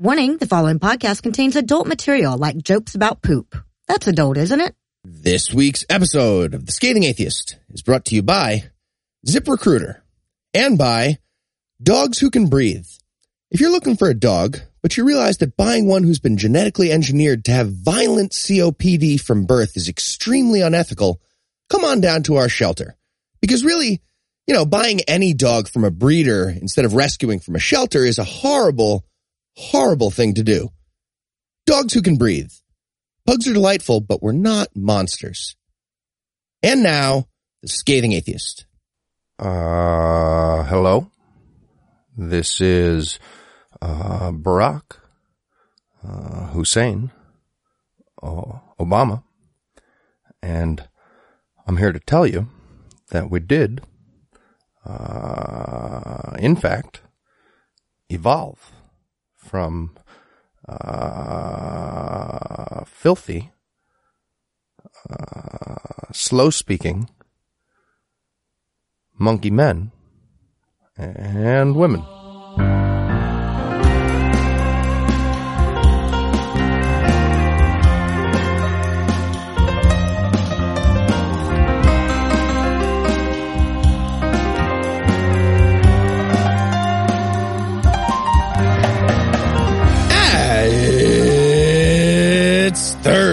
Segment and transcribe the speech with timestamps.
[0.00, 3.56] Warning, the following podcast contains adult material like jokes about poop.
[3.88, 4.72] That's adult, isn't it?
[5.02, 8.70] This week's episode of The Scathing Atheist is brought to you by
[9.26, 10.02] ZipRecruiter
[10.54, 11.18] and by
[11.82, 12.86] Dogs Who Can Breathe.
[13.50, 16.92] If you're looking for a dog, but you realize that buying one who's been genetically
[16.92, 21.20] engineered to have violent COPD from birth is extremely unethical,
[21.70, 22.96] come on down to our shelter.
[23.40, 24.00] Because really,
[24.46, 28.20] you know, buying any dog from a breeder instead of rescuing from a shelter is
[28.20, 29.04] a horrible,
[29.58, 30.68] horrible thing to do.
[31.66, 32.52] Dogs who can breathe.
[33.26, 35.56] Pugs are delightful, but we're not monsters.
[36.62, 37.26] And now,
[37.60, 38.66] the scathing atheist.
[39.38, 41.10] Uh, hello.
[42.16, 43.18] This is
[43.82, 44.96] uh, Barack
[46.06, 47.10] uh, Hussein
[48.22, 49.24] uh, Obama,
[50.42, 50.88] and
[51.66, 52.48] I'm here to tell you
[53.10, 53.82] that we did,
[54.84, 57.02] uh, in fact,
[58.08, 58.72] evolve
[59.48, 59.96] from
[60.68, 61.08] uh,
[62.84, 63.50] filthy,
[65.10, 67.08] uh, slow speaking
[69.18, 69.90] monkey men
[70.96, 72.17] and women.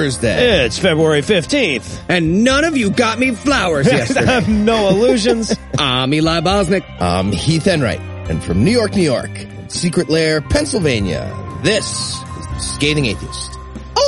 [0.07, 1.99] It's February 15th.
[2.09, 4.45] And none of you got me flowers yesterday.
[4.47, 5.55] no illusions.
[5.79, 6.83] I'm Eli Bosnick.
[7.01, 9.31] I'm Heath Enright, and from New York, New York,
[9.67, 11.33] Secret Lair, Pennsylvania,
[11.63, 13.51] this is the Scathing Atheist.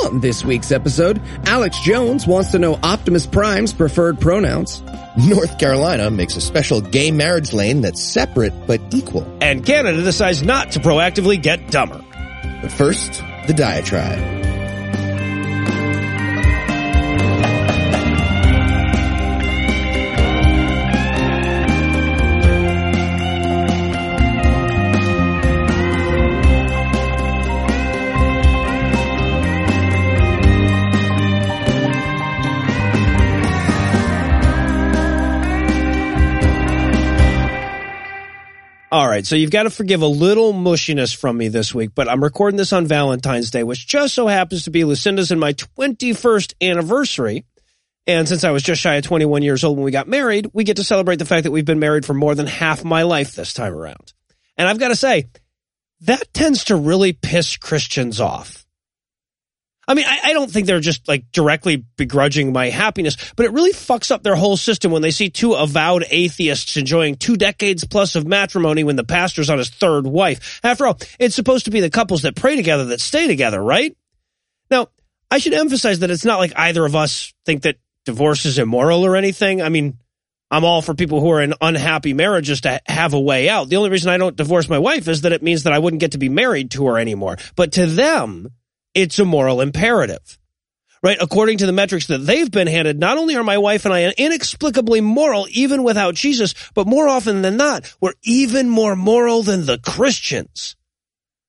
[0.04, 4.80] On this week's episode, Alex Jones wants to know Optimus Prime's preferred pronouns.
[5.26, 9.26] North Carolina makes a special gay marriage lane that's separate but equal.
[9.40, 12.00] and Canada decides not to proactively get dumber.
[12.62, 14.37] But first, the diatribe.
[39.18, 42.22] Right, so you've got to forgive a little mushiness from me this week, but I'm
[42.22, 46.54] recording this on Valentine's Day, which just so happens to be Lucinda's and my 21st
[46.62, 47.44] anniversary.
[48.06, 50.62] And since I was just shy of 21 years old when we got married, we
[50.62, 53.34] get to celebrate the fact that we've been married for more than half my life
[53.34, 54.12] this time around.
[54.56, 55.28] And I've got to say,
[56.02, 58.64] that tends to really piss Christians off.
[59.88, 63.52] I mean, I, I don't think they're just like directly begrudging my happiness, but it
[63.52, 67.84] really fucks up their whole system when they see two avowed atheists enjoying two decades
[67.84, 70.60] plus of matrimony when the pastor's on his third wife.
[70.62, 73.96] After all, it's supposed to be the couples that pray together that stay together, right?
[74.70, 74.88] Now,
[75.30, 79.06] I should emphasize that it's not like either of us think that divorce is immoral
[79.06, 79.62] or anything.
[79.62, 79.96] I mean,
[80.50, 83.68] I'm all for people who are in unhappy marriages to have a way out.
[83.68, 86.00] The only reason I don't divorce my wife is that it means that I wouldn't
[86.00, 87.36] get to be married to her anymore.
[87.56, 88.48] But to them,
[88.98, 90.38] it's a moral imperative.
[91.00, 91.18] Right?
[91.20, 94.12] According to the metrics that they've been handed, not only are my wife and I
[94.18, 99.64] inexplicably moral even without Jesus, but more often than not, we're even more moral than
[99.64, 100.74] the Christians.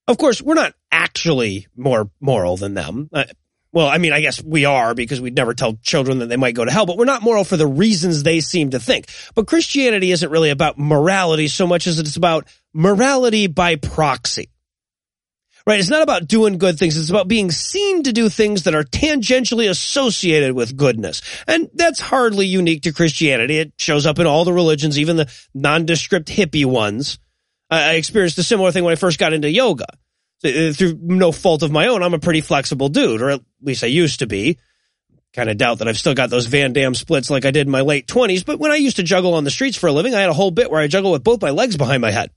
[0.08, 3.10] Of course, we're not actually more moral than them.
[3.12, 3.24] Uh,
[3.72, 6.56] well, I mean, I guess we are because we'd never tell children that they might
[6.56, 9.08] go to hell, but we're not moral for the reasons they seem to think.
[9.34, 14.50] But Christianity isn't really about morality so much as it's about morality by proxy.
[15.68, 15.80] Right?
[15.80, 16.98] It's not about doing good things.
[16.98, 21.22] It's about being seen to do things that are tangentially associated with goodness.
[21.48, 23.58] And that's hardly unique to Christianity.
[23.58, 27.20] It shows up in all the religions, even the nondescript hippie ones.
[27.70, 29.86] I experienced a similar thing when I first got into yoga.
[30.44, 33.84] Uh, Through no fault of my own, I'm a pretty flexible dude, or at least
[33.84, 34.58] I used to be.
[35.34, 37.72] Kind of doubt that I've still got those Van Damme splits like I did in
[37.72, 40.16] my late 20s, but when I used to juggle on the streets for a living,
[40.16, 42.32] I had a whole bit where I juggle with both my legs behind my head.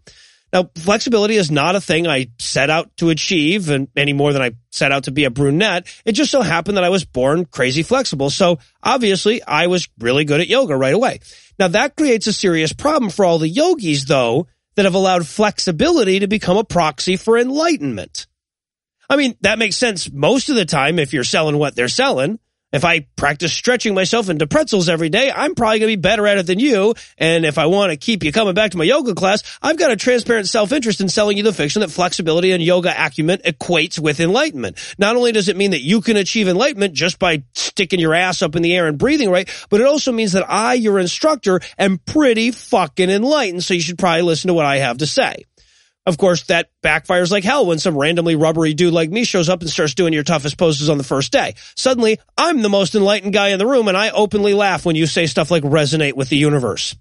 [0.52, 4.42] Now, flexibility is not a thing I set out to achieve and any more than
[4.42, 5.86] I set out to be a brunette.
[6.04, 8.28] It just so happened that I was born crazy flexible.
[8.28, 11.20] So obviously I was really good at yoga right away.
[11.58, 16.18] Now that creates a serious problem for all the yogis though that have allowed flexibility
[16.18, 18.26] to become a proxy for enlightenment.
[19.08, 22.38] I mean, that makes sense most of the time if you're selling what they're selling.
[22.72, 26.26] If I practice stretching myself into pretzels every day, I'm probably going to be better
[26.26, 26.94] at it than you.
[27.18, 29.90] And if I want to keep you coming back to my yoga class, I've got
[29.90, 34.20] a transparent self-interest in selling you the fiction that flexibility and yoga acumen equates with
[34.20, 34.78] enlightenment.
[34.98, 38.42] Not only does it mean that you can achieve enlightenment just by sticking your ass
[38.42, 41.60] up in the air and breathing right, but it also means that I, your instructor,
[41.78, 43.64] am pretty fucking enlightened.
[43.64, 45.44] So you should probably listen to what I have to say.
[46.04, 49.60] Of course, that backfires like hell when some randomly rubbery dude like me shows up
[49.60, 51.54] and starts doing your toughest poses on the first day.
[51.76, 55.06] Suddenly, I'm the most enlightened guy in the room and I openly laugh when you
[55.06, 56.96] say stuff like resonate with the universe.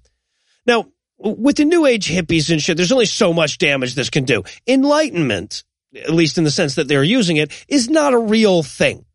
[0.68, 0.86] Now,
[1.18, 4.44] with the new age hippies and shit, there's only so much damage this can do.
[4.68, 5.63] Enlightenment,
[5.95, 9.06] at least in the sense that they're using it, is not a real thing.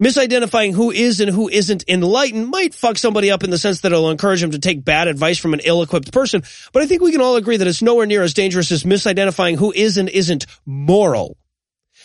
[0.00, 3.92] Misidentifying who is and who isn't enlightened might fuck somebody up in the sense that
[3.92, 6.42] it'll encourage them to take bad advice from an ill-equipped person,
[6.72, 9.56] but I think we can all agree that it's nowhere near as dangerous as misidentifying
[9.56, 11.36] who is and isn't moral.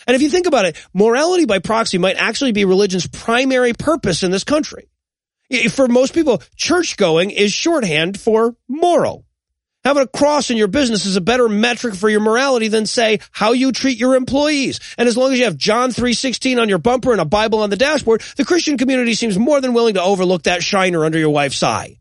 [0.06, 4.22] And if you think about it, morality by proxy might actually be religion's primary purpose
[4.22, 4.88] in this country.
[5.70, 9.25] For most people, church going is shorthand for moral.
[9.86, 13.20] Having a cross in your business is a better metric for your morality than say
[13.30, 14.80] how you treat your employees.
[14.98, 17.70] And as long as you have John 3:16 on your bumper and a Bible on
[17.70, 21.30] the dashboard, the Christian community seems more than willing to overlook that shiner under your
[21.30, 21.98] wife's eye.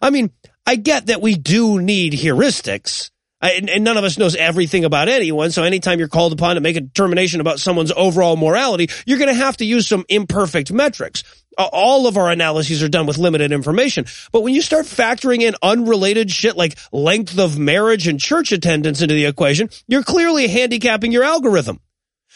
[0.00, 0.30] I mean,
[0.64, 3.10] I get that we do need heuristics.
[3.42, 5.50] And, and none of us knows everything about anyone.
[5.50, 9.28] So anytime you're called upon to make a determination about someone's overall morality, you're going
[9.28, 11.22] to have to use some imperfect metrics
[11.58, 14.06] Uh, all of our analyses are done with limited information.
[14.32, 19.02] But when you start factoring in unrelated shit like length of marriage and church attendance
[19.02, 21.80] into the equation, you're clearly handicapping your algorithm.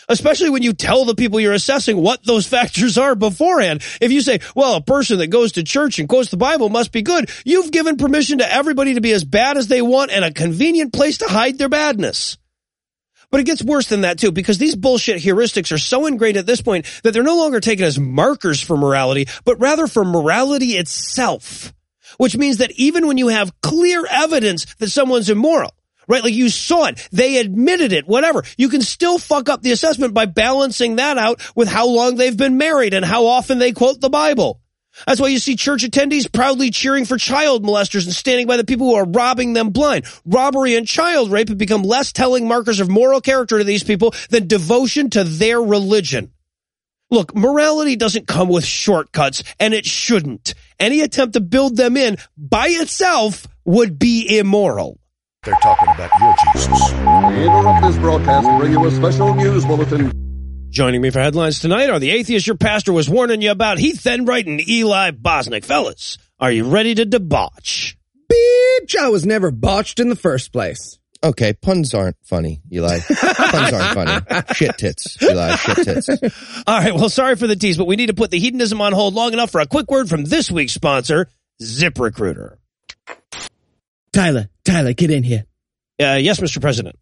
[0.08, 3.82] Especially when you tell the people you're assessing what those factors are beforehand.
[4.00, 6.93] If you say, well, a person that goes to church and quotes the Bible must
[6.93, 10.25] be good, you've given permission to everybody to be as bad as they want and
[10.25, 12.37] a convenient place to hide their badness.
[13.35, 16.47] But it gets worse than that too, because these bullshit heuristics are so ingrained at
[16.47, 20.77] this point that they're no longer taken as markers for morality, but rather for morality
[20.77, 21.75] itself.
[22.17, 25.75] Which means that even when you have clear evidence that someone's immoral,
[26.07, 26.23] right?
[26.23, 28.45] Like you saw it, they admitted it, whatever.
[28.57, 32.37] You can still fuck up the assessment by balancing that out with how long they've
[32.37, 34.61] been married and how often they quote the Bible.
[35.06, 38.64] That's why you see church attendees proudly cheering for child molesters and standing by the
[38.64, 40.06] people who are robbing them blind.
[40.25, 44.14] Robbery and child rape have become less telling markers of moral character to these people
[44.31, 46.32] than devotion to their religion.
[47.11, 50.55] Look, morality doesn't come with shortcuts, and it shouldn't.
[50.81, 54.99] Any attempt to build them in by itself would be immoral.
[55.44, 56.93] They're talking about your Jesus.
[56.93, 60.24] We interrupt this broadcast to bring you a special news bulletin.
[60.75, 64.05] Joining me for headlines tonight are the atheists your pastor was warning you about, Heath
[64.09, 65.65] Enright and Eli Bosnick.
[65.65, 67.94] Fellas, are you ready to debauch?
[68.29, 70.99] Bitch, I was never botched in the first place.
[71.23, 72.99] Okay, puns aren't funny, Eli.
[72.99, 74.43] puns aren't funny.
[74.55, 75.55] Shit tits, Eli.
[75.55, 76.09] Shit tits.
[76.67, 78.93] All right, well, sorry for the tease, but we need to put the hedonism on
[78.93, 81.29] hold long enough for a quick word from this week's sponsor,
[81.62, 82.56] ZipRecruiter.
[84.12, 85.44] Tyler, Tyler, get in here.
[86.03, 86.61] Uh, yes, Mr.
[86.61, 86.99] President.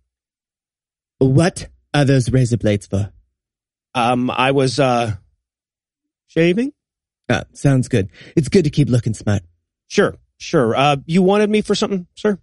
[1.20, 3.10] What are those razor blades for?
[3.94, 5.14] Um, I was, uh,
[6.28, 6.72] shaving?
[7.28, 8.08] Ah, sounds good.
[8.36, 9.42] It's good to keep looking smart.
[9.88, 10.74] Sure, sure.
[10.76, 12.38] Uh, you wanted me for something, sir?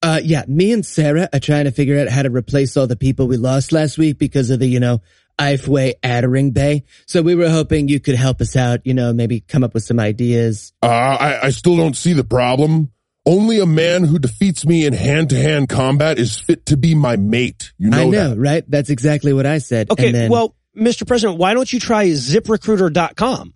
[0.00, 2.96] Uh, yeah, me and Sarah are trying to figure out how to replace all the
[2.96, 5.00] people we lost last week because of the, you know,
[5.38, 6.84] Ifeway Addering Bay.
[7.06, 9.84] So we were hoping you could help us out, you know, maybe come up with
[9.84, 10.72] some ideas.
[10.82, 12.92] Uh, I, I still don't see the problem.
[13.26, 16.94] Only a man who defeats me in hand to hand combat is fit to be
[16.94, 17.72] my mate.
[17.76, 18.38] You know I know, that.
[18.38, 18.64] right?
[18.68, 19.90] That's exactly what I said.
[19.90, 21.06] Okay, And then, well, Mr.
[21.06, 23.54] President, why don't you try ziprecruiter.com?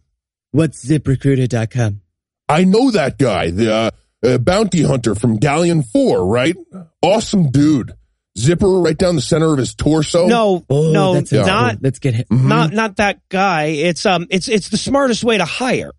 [0.51, 2.01] what's ziprecruiter.com?
[2.49, 3.91] I know that guy, the uh,
[4.23, 6.57] uh, bounty hunter from Galleon 4, right?
[7.01, 7.93] Awesome dude.
[8.39, 10.27] Zipper right down the center of his torso.
[10.27, 11.79] No, Oh, no, that sounds not.
[11.83, 12.27] Let's get him.
[12.31, 13.65] not, not that guy.
[13.67, 15.93] It's, um, it's, it's the smartest way to hire.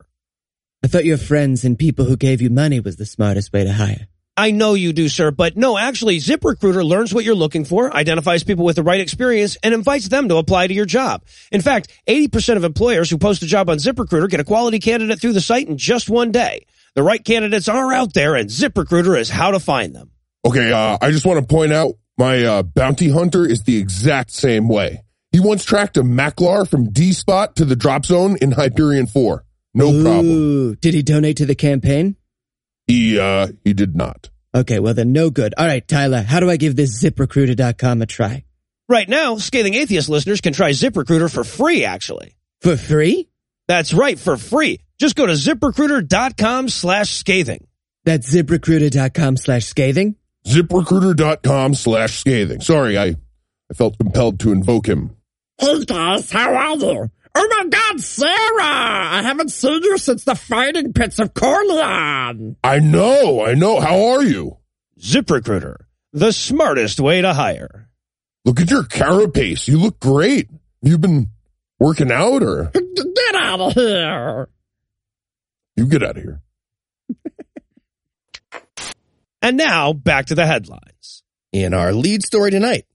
[0.83, 3.71] I thought your friends and people who gave you money was the smartest way to
[3.73, 4.07] hire.
[4.35, 8.43] I know you do, sir, but no, actually, ZipRecruiter learns what you're looking for, identifies
[8.43, 11.23] people with the right experience, and invites them to apply to your job.
[11.51, 15.21] In fact, 80% of employers who post a job on ZipRecruiter get a quality candidate
[15.21, 16.65] through the site in just one day.
[16.95, 20.09] The right candidates are out there, and ZipRecruiter is how to find them.
[20.45, 24.31] Okay, uh, I just want to point out my uh, bounty hunter is the exact
[24.31, 25.03] same way.
[25.31, 29.43] He once tracked a Maklar from D spot to the drop zone in Hyperion 4.
[29.75, 30.75] No problem.
[30.75, 32.15] Did he donate to the campaign?
[32.87, 34.29] He uh he did not.
[34.55, 35.53] Okay, well then no good.
[35.57, 38.43] All right, Tyler, how do I give this ziprecruiter.com a try?
[38.89, 42.35] Right now, Scathing Atheist listeners can try ZipRecruiter for free, actually.
[42.61, 43.29] For free?
[43.67, 44.81] That's right, for free.
[44.99, 47.65] Just go to ziprecruiter.com slash scathing.
[48.03, 50.15] That's ziprecruiter.com slash scathing?
[50.45, 52.59] ZipRecruiter.com slash scathing.
[52.61, 53.15] Sorry, I
[53.71, 55.15] I felt compelled to invoke him.
[55.57, 57.09] Hey guys, how are you?
[57.35, 58.29] Oh my god, Sarah!
[58.61, 62.57] I haven't seen you since the fighting pits of Corleone!
[62.63, 63.79] I know, I know.
[63.79, 64.57] How are you?
[64.99, 65.77] ZipRecruiter,
[66.11, 67.89] the smartest way to hire.
[68.45, 69.67] Look at your carapace.
[69.67, 70.49] You look great.
[70.81, 71.29] You've been
[71.79, 74.49] working out or Get out of here!
[75.75, 76.41] you get out of here.
[79.41, 81.21] And now back to the headlines.
[81.51, 82.85] In our lead story tonight,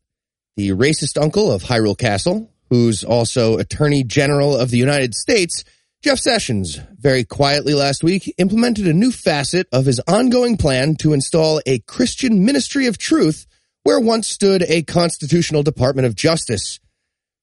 [0.56, 5.64] the racist uncle of Hyrule Castle, who's also Attorney General of the United States,
[6.02, 11.12] Jeff Sessions, very quietly last week implemented a new facet of his ongoing plan to
[11.12, 13.46] install a Christian Ministry of Truth
[13.82, 16.78] where once stood a constitutional Department of Justice.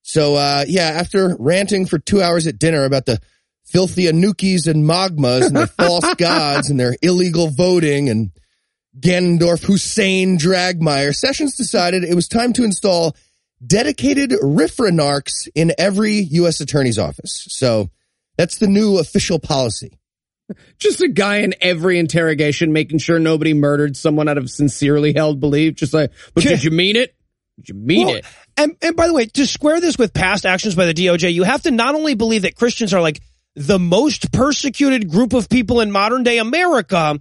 [0.03, 3.19] So, uh, yeah, after ranting for two hours at dinner about the
[3.65, 8.31] filthy Anukis and Magmas and their false gods and their illegal voting and
[8.97, 13.15] Ganondorf Hussein Dragmire, Sessions decided it was time to install
[13.65, 16.61] dedicated Riffranarchs in every U.S.
[16.61, 17.47] attorney's office.
[17.49, 17.89] So
[18.37, 19.97] that's the new official policy.
[20.77, 25.39] Just a guy in every interrogation making sure nobody murdered someone out of sincerely held
[25.39, 25.75] belief.
[25.75, 27.15] Just like, but did you mean it?
[27.57, 28.25] Did you mean Well, it?
[28.57, 31.43] And, and by the way, to square this with past actions by the DOJ, you
[31.43, 33.21] have to not only believe that Christians are like
[33.55, 37.19] the most persecuted group of people in modern day America,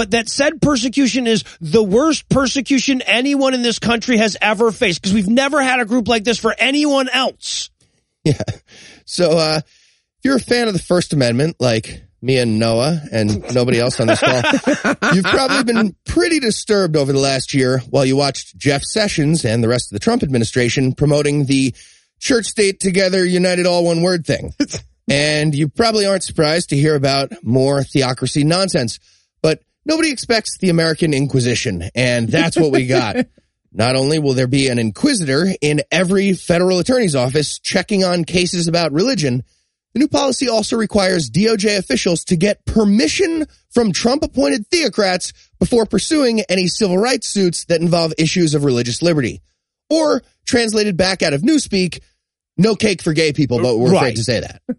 [0.00, 5.02] but that said persecution is the worst persecution anyone in this country has ever faced
[5.02, 7.68] because we've never had a group like this for anyone else.
[8.22, 8.42] Yeah.
[9.06, 13.42] So, uh, if you're a fan of the First Amendment, like me and Noah and
[13.54, 14.42] nobody else on this call,
[15.14, 19.64] you've probably been pretty disturbed over the last year while you watched Jeff Sessions and
[19.64, 21.74] the rest of the Trump administration promoting the
[22.18, 24.52] church state together, united all one word thing.
[25.08, 29.10] and you probably aren't surprised to hear about more theocracy nonsense, but
[29.86, 31.84] nobody expects the American Inquisition.
[31.94, 33.16] And that's what we got.
[33.72, 38.66] Not only will there be an inquisitor in every federal attorney's office checking on cases
[38.66, 39.44] about religion,
[39.94, 45.86] the new policy also requires DOJ officials to get permission from Trump appointed theocrats before
[45.86, 49.40] pursuing any civil rights suits that involve issues of religious liberty.
[49.88, 52.00] Or, translated back out of Newspeak,
[52.56, 53.96] no cake for gay people, but we're Right.
[53.98, 54.62] afraid to say that.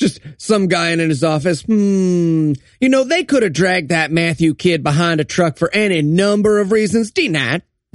[0.00, 1.60] Just some guy in his office.
[1.60, 2.54] Hmm.
[2.80, 6.58] You know, they could have dragged that Matthew kid behind a truck for any number
[6.58, 7.10] of reasons.
[7.10, 7.62] Denied.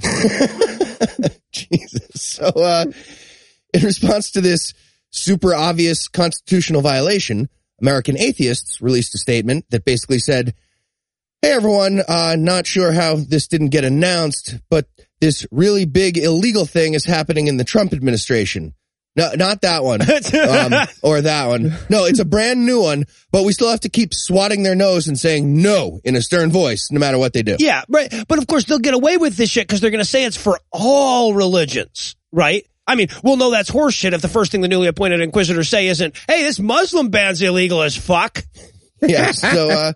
[1.50, 2.22] Jesus.
[2.22, 2.84] So, uh,
[3.74, 4.72] in response to this
[5.10, 7.48] super obvious constitutional violation,
[7.80, 10.54] American atheists released a statement that basically said,
[11.42, 14.86] Hey everyone, uh, not sure how this didn't get announced, but
[15.20, 18.74] this really big illegal thing is happening in the Trump administration.
[19.16, 20.02] No, not that one.
[20.02, 21.72] um, or that one.
[21.88, 25.08] No, it's a brand new one, but we still have to keep swatting their nose
[25.08, 27.56] and saying no in a stern voice, no matter what they do.
[27.58, 28.12] Yeah, right.
[28.28, 30.36] But of course, they'll get away with this shit because they're going to say it's
[30.36, 32.66] for all religions, right?
[32.86, 35.88] I mean, we'll know that's horseshit if the first thing the newly appointed inquisitors say
[35.88, 38.44] isn't, hey, this Muslim ban's illegal as fuck.
[39.02, 39.32] yeah.
[39.32, 39.92] So, uh,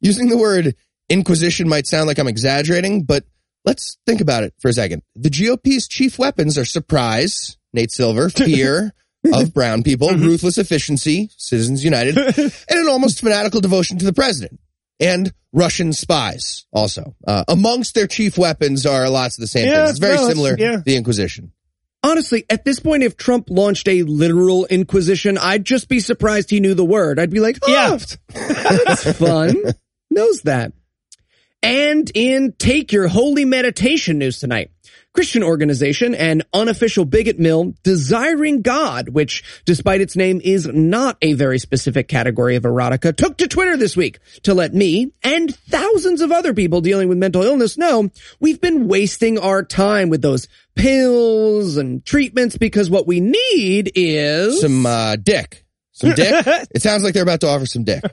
[0.00, 0.74] using the word
[1.08, 3.24] inquisition might sound like I'm exaggerating, but
[3.64, 5.02] let's think about it for a second.
[5.16, 8.92] The GOP's chief weapons are surprise, Nate Silver, fear
[9.34, 14.58] of brown people, ruthless efficiency, Citizens United, and an almost fanatical devotion to the president.
[14.98, 17.14] And Russian spies also.
[17.26, 19.90] Uh, amongst their chief weapons are lots of the same Yeah, things.
[19.90, 20.76] It's very no, it's- similar yeah.
[20.84, 21.52] the Inquisition.
[22.02, 26.58] Honestly, at this point, if Trump launched a literal inquisition, I'd just be surprised he
[26.60, 27.18] knew the word.
[27.18, 27.98] I'd be like, oh, Yeah.
[28.86, 29.54] that's fun.
[30.10, 30.72] Knows that.
[31.62, 34.70] And in Take Your Holy Meditation news tonight.
[35.12, 41.32] Christian organization and unofficial bigot mill Desiring God, which despite its name is not a
[41.32, 46.20] very specific category of erotica, took to Twitter this week to let me and thousands
[46.20, 50.48] of other people dealing with mental illness know we've been wasting our time with those
[50.76, 55.64] pills and treatments because what we need is Some, uh, dick.
[55.92, 56.44] Some dick.
[56.74, 58.02] it sounds like they're about to offer some dick.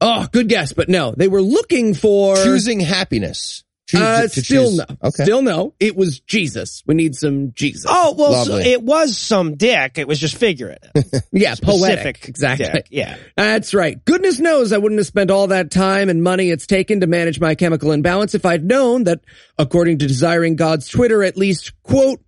[0.00, 1.14] Oh, good guess, but no.
[1.16, 3.64] They were looking for Choosing happiness.
[3.92, 4.84] Uh, still choose- no.
[5.02, 5.24] Okay.
[5.24, 5.74] Still no.
[5.78, 6.82] It was Jesus.
[6.86, 7.84] We need some Jesus.
[7.88, 9.98] Oh, well, so it was some dick.
[9.98, 10.90] It was just figurative.
[11.32, 12.26] yeah, poetic.
[12.28, 12.66] Exactly.
[12.66, 13.16] dick, yeah.
[13.36, 14.02] That's right.
[14.04, 17.40] Goodness knows I wouldn't have spent all that time and money it's taken to manage
[17.40, 19.20] my chemical imbalance if I'd known that,
[19.58, 22.20] according to Desiring God's Twitter, at least, quote,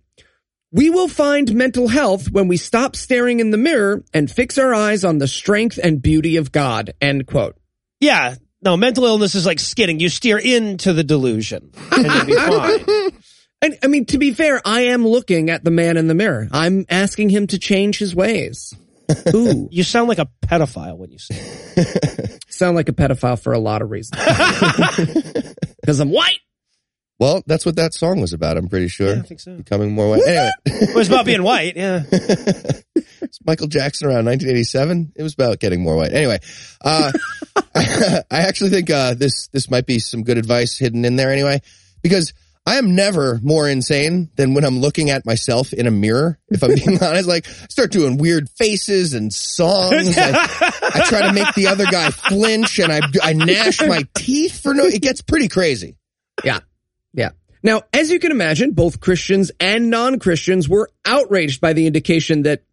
[0.71, 4.73] we will find mental health when we stop staring in the mirror and fix our
[4.73, 7.55] eyes on the strength and beauty of God, end quote.
[7.99, 8.35] Yeah.
[8.67, 10.01] No, mental illness is like skidding.
[10.01, 13.11] You steer into the delusion and you'll be fine.
[13.61, 16.49] And I mean, to be fair, I am looking at the man in the mirror.
[16.51, 18.73] I'm asking him to change his ways.
[19.33, 21.37] Ooh, You sound like a pedophile when you say
[21.77, 22.43] it.
[22.49, 24.21] sound like a pedophile for a lot of reasons.
[25.79, 26.39] Because I'm white.
[27.19, 28.57] Well, that's what that song was about.
[28.57, 29.15] I'm pretty sure.
[29.15, 29.55] Yeah, I think so.
[29.55, 30.21] Becoming more white.
[30.27, 32.03] Anyway, It was about being white, yeah.
[32.11, 35.13] it's Michael Jackson around 1987.
[35.15, 36.13] It was about getting more white.
[36.13, 36.39] Anyway,
[36.81, 37.11] uh,
[37.75, 41.31] I actually think uh, this this might be some good advice hidden in there.
[41.31, 41.61] Anyway,
[42.03, 42.33] because
[42.67, 46.37] I am never more insane than when I'm looking at myself in a mirror.
[46.49, 50.15] If I'm being honest, like I start doing weird faces and songs.
[50.17, 50.31] I,
[50.83, 54.75] I try to make the other guy flinch, and I I gnash my teeth for
[54.75, 54.83] no.
[54.83, 55.97] It gets pretty crazy.
[56.43, 56.59] Yeah.
[57.63, 62.63] Now, as you can imagine, both Christians and non-Christians were outraged by the indication that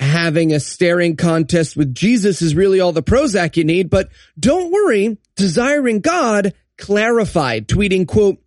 [0.00, 4.72] having a staring contest with Jesus is really all the Prozac you need, but don't
[4.72, 8.38] worry, Desiring God clarified, tweeting, quote,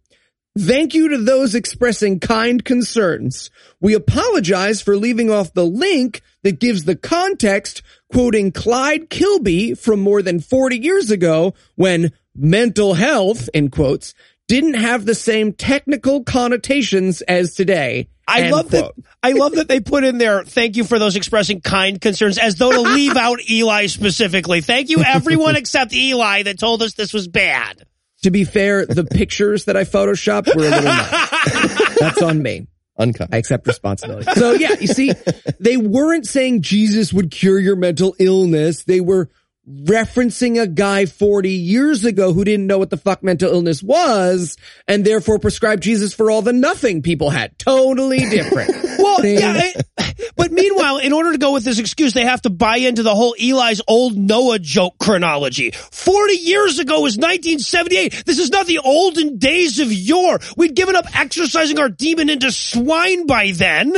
[0.57, 3.51] Thank you to those expressing kind concerns.
[3.81, 9.99] We apologize for leaving off the link that gives the context quoting Clyde Kilby from
[9.99, 14.13] more than 40 years ago when mental health, in quotes,
[14.47, 18.09] didn't have the same technical connotations as today.
[18.27, 18.95] I End love quote.
[18.95, 19.05] that.
[19.21, 20.43] I love that they put in there.
[20.43, 24.61] Thank you for those expressing kind concerns, as though to leave out Eli specifically.
[24.61, 27.85] Thank you, everyone except Eli, that told us this was bad.
[28.23, 31.95] To be fair, the pictures that I photoshopped were a little nuts.
[31.99, 32.67] That's on me.
[32.97, 33.29] Uncut.
[33.31, 34.31] I accept responsibility.
[34.33, 35.11] So yeah, you see,
[35.59, 38.85] they weren't saying Jesus would cure your mental illness.
[38.85, 39.29] They were
[39.69, 44.57] referencing a guy 40 years ago who didn't know what the fuck mental illness was
[44.87, 47.57] and therefore prescribed Jesus for all the nothing people had.
[47.57, 48.71] Totally different.
[48.97, 49.61] Well, yeah,
[49.97, 53.03] I- but meanwhile, in order to go with this excuse, they have to buy into
[53.03, 55.71] the whole Eli's old Noah joke chronology.
[55.71, 58.23] 40 years ago was 1978.
[58.25, 60.39] This is not the olden days of yore.
[60.57, 63.93] We'd given up exercising our demon into swine by then.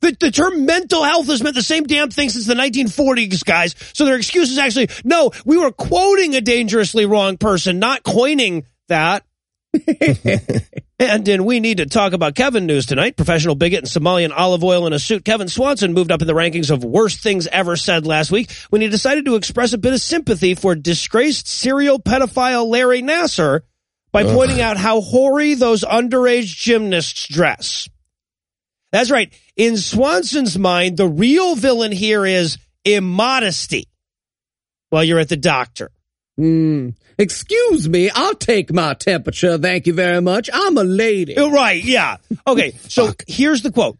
[0.00, 3.74] The, the term mental health has meant the same damn thing since the 1940s, guys.
[3.94, 8.64] So their excuse is actually, no, we were quoting a dangerously wrong person, not coining
[8.88, 9.24] that.
[11.00, 14.64] And in We Need to Talk About Kevin news tonight, professional bigot and Somalian olive
[14.64, 17.76] oil in a suit, Kevin Swanson moved up in the rankings of worst things ever
[17.76, 22.00] said last week when he decided to express a bit of sympathy for disgraced serial
[22.00, 23.60] pedophile Larry Nassar
[24.10, 27.88] by pointing out how hoary those underage gymnasts dress.
[28.92, 29.32] That's right.
[29.56, 33.84] In Swanson's mind, the real villain here is immodesty.
[34.90, 35.90] While you're at the doctor.
[36.38, 36.90] Hmm.
[37.18, 39.58] Excuse me, I'll take my temperature.
[39.58, 40.48] Thank you very much.
[40.52, 41.36] I'm a lady.
[41.36, 42.18] Oh, Right, yeah.
[42.46, 43.98] Okay, so here's the quote.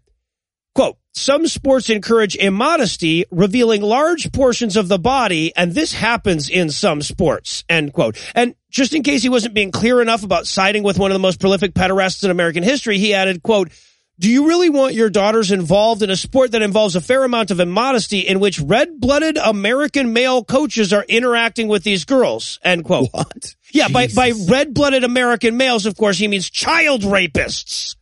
[0.75, 6.70] Quote, some sports encourage immodesty, revealing large portions of the body, and this happens in
[6.70, 8.16] some sports, end quote.
[8.37, 11.18] And just in case he wasn't being clear enough about siding with one of the
[11.18, 13.72] most prolific pederasts in American history, he added, quote,
[14.18, 17.52] do you really want your daughters involved in a sport that involves a fair amount
[17.52, 22.59] of immodesty in which red-blooded American male coaches are interacting with these girls?
[22.64, 23.11] End quote.
[23.12, 23.54] What?
[23.72, 27.94] Yeah, by, by red-blooded American males, of course, he means child rapists.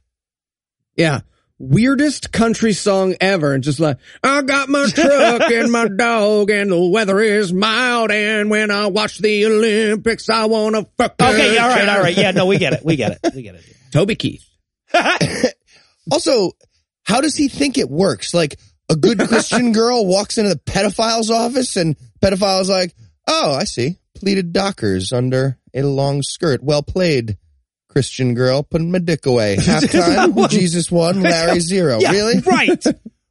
[0.94, 1.20] Yeah.
[1.58, 3.52] Weirdest country song ever.
[3.52, 8.10] And just like, I got my truck and my dog and the weather is mild.
[8.10, 11.88] And when I watch the Olympics, I want to fuck Okay, All right.
[11.88, 12.16] All right.
[12.16, 12.84] Yeah, no, we get it.
[12.84, 13.34] We get it.
[13.34, 13.64] We get it.
[13.92, 14.44] Toby Keith.
[16.10, 16.52] Also,
[17.04, 18.34] how does he think it works?
[18.34, 22.94] Like a good Christian girl walks into the pedophile's office and pedophile's like,
[23.26, 23.98] oh, I see.
[24.14, 26.62] Pleated dockers under a long skirt.
[26.62, 27.36] Well played,
[27.88, 28.62] Christian girl.
[28.62, 29.56] Putting my dick away.
[29.60, 31.98] Halftime, Jesus one, Larry zero.
[32.00, 32.40] Yeah, Really?
[32.40, 32.84] Right.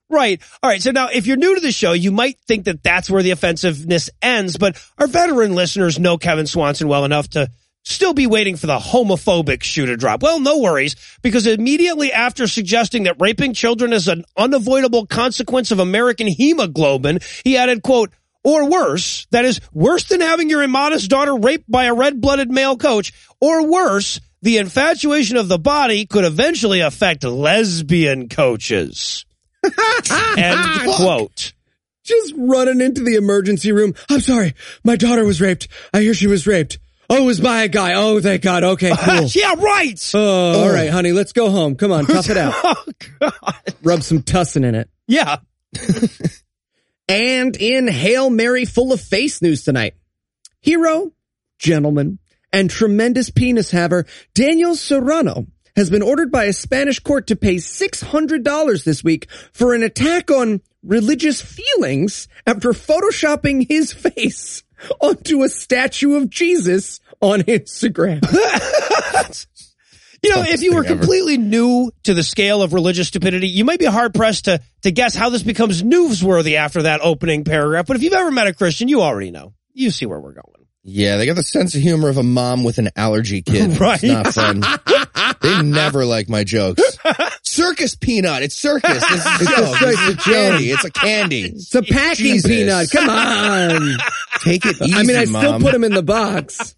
[0.07, 0.41] Right.
[0.61, 0.81] All right.
[0.81, 3.31] So now, if you're new to the show, you might think that that's where the
[3.31, 7.49] offensiveness ends, but our veteran listeners know Kevin Swanson well enough to
[7.85, 10.21] still be waiting for the homophobic shoe to drop.
[10.21, 15.79] Well, no worries, because immediately after suggesting that raping children is an unavoidable consequence of
[15.79, 18.11] American hemoglobin, he added, quote,
[18.43, 22.77] or worse, that is worse than having your immodest daughter raped by a red-blooded male
[22.77, 29.25] coach, or worse, the infatuation of the body could eventually affect lesbian coaches.
[30.37, 31.53] End quote.
[32.03, 33.95] Just running into the emergency room.
[34.11, 34.53] I'm sorry.
[34.83, 35.67] My daughter was raped.
[35.91, 36.77] I hear she was raped.
[37.09, 37.93] Oh, it was by a guy.
[37.93, 38.63] Oh, thank God.
[38.63, 39.25] Okay, cool.
[39.33, 40.11] yeah, right.
[40.13, 40.19] Oh,
[40.55, 41.11] oh, all right, honey.
[41.11, 41.75] Let's go home.
[41.75, 42.05] Come on.
[42.05, 42.53] Tough it out.
[42.63, 42.75] Oh,
[43.19, 43.63] God.
[43.83, 44.89] Rub some tussin in it.
[45.07, 45.37] Yeah.
[47.07, 49.93] And in Hail Mary full of face news tonight,
[50.61, 51.11] hero,
[51.59, 52.17] gentleman,
[52.51, 57.57] and tremendous penis haver Daniel Serrano has been ordered by a Spanish court to pay
[57.57, 64.63] $600 this week for an attack on religious feelings after photoshopping his face
[64.99, 68.21] onto a statue of Jesus on Instagram.
[70.25, 70.99] You know, if you were thing ever.
[71.01, 74.91] completely new to the scale of religious stupidity, you might be hard pressed to, to
[74.91, 77.85] guess how this becomes newsworthy after that opening paragraph.
[77.85, 79.53] But if you've ever met a Christian, you already know.
[79.73, 80.65] You see where we're going.
[80.83, 83.79] Yeah, they got the sense of humor of a mom with an allergy kid.
[83.79, 83.99] Right.
[84.03, 84.63] It's not fun.
[85.41, 86.97] they never like my jokes.
[87.55, 88.43] Circus peanut.
[88.43, 89.03] It's circus.
[89.07, 89.77] It's a joke.
[89.81, 90.71] It's a candy.
[90.71, 91.41] It's a candy.
[91.43, 92.49] It's a packing Jesus.
[92.49, 92.91] peanut.
[92.91, 93.97] Come on.
[94.41, 96.75] Take it easy, I mean, I still put him in the box.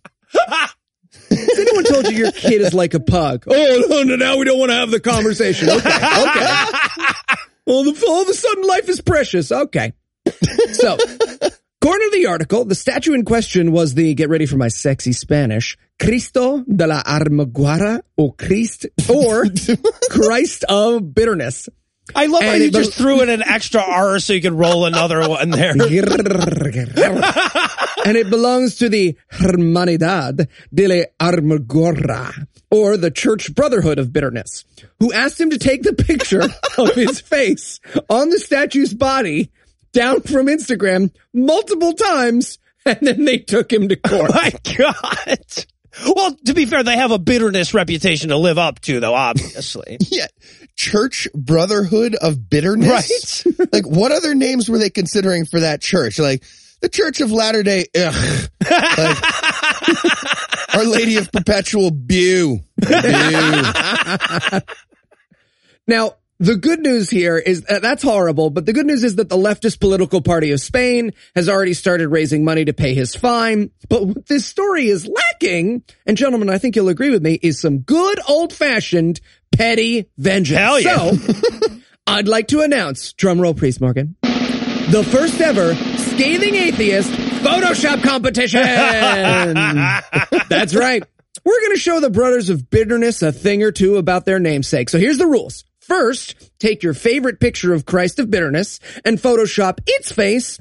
[1.30, 3.46] Has anyone told you your kid is like a pug?
[3.48, 5.70] Oh, no, no, now we don't want to have the conversation.
[5.70, 6.56] Okay, okay.
[7.66, 9.52] All, the, all of a sudden, life is precious.
[9.52, 9.94] Okay.
[10.74, 14.70] So, according to the article, the statue in question was the, get ready for my
[14.70, 19.46] sexy Spanish, Cristo de la Amargura or Christ or
[20.10, 21.68] Christ of bitterness.
[22.16, 25.28] I love how you just threw in an extra R so you could roll another
[25.28, 25.76] one there.
[28.06, 34.64] and it belongs to the Hermanidad de la Amargura, or the Church Brotherhood of Bitterness,
[35.00, 36.44] who asked him to take the picture
[36.78, 37.80] of his face
[38.10, 39.52] on the statue's body
[39.92, 44.32] down from Instagram multiple times, and then they took him to court.
[44.34, 45.66] My God.
[46.06, 49.98] Well, to be fair, they have a bitterness reputation to live up to, though, obviously.
[50.10, 50.28] Yeah.
[50.76, 53.46] Church Brotherhood of Bitterness.
[53.46, 53.70] Right.
[53.74, 56.20] like, what other names were they considering for that church?
[56.20, 56.44] Like,
[56.82, 58.50] the Church of Latter day, ugh.
[58.62, 59.18] Like,
[60.76, 62.60] Our Lady of Perpetual Bew.
[62.80, 63.64] Bew.
[65.88, 69.30] Now, the good news here is uh, that's horrible, but the good news is that
[69.30, 73.72] the leftist political party of Spain has already started raising money to pay his fine.
[73.90, 77.60] But what this story is lacking, and gentlemen, I think you'll agree with me, is
[77.60, 79.20] some good old fashioned
[79.52, 80.60] petty vengeance.
[80.60, 81.12] Hell yeah.
[81.12, 88.04] So, I'd like to announce, drum roll, please, Morgan, the first ever scathing atheist Photoshop
[88.04, 88.62] competition.
[90.50, 91.04] That's right.
[91.44, 94.90] We're going to show the Brothers of Bitterness a thing or two about their namesake.
[94.90, 95.66] So here's the rules.
[95.88, 100.60] First, take your favorite picture of Christ of Bitterness and Photoshop its face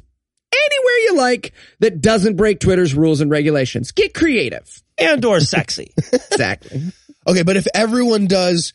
[0.53, 3.91] anywhere you like that doesn't break Twitter's rules and regulations.
[3.91, 4.83] Get creative.
[4.97, 5.93] And or sexy.
[6.33, 6.83] Exactly.
[7.27, 8.73] Okay, but if everyone does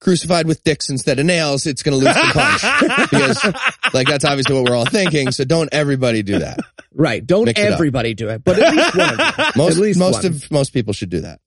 [0.00, 3.10] crucified with dicks instead of nails, it's going to lose the punch.
[3.10, 5.30] because, like, that's obviously what we're all thinking.
[5.32, 6.60] So don't everybody do that.
[6.94, 7.24] right.
[7.26, 9.44] Don't Mix it everybody do it, but at least one of you.
[9.56, 10.26] Most, at least most one.
[10.32, 11.40] of, most people should do that.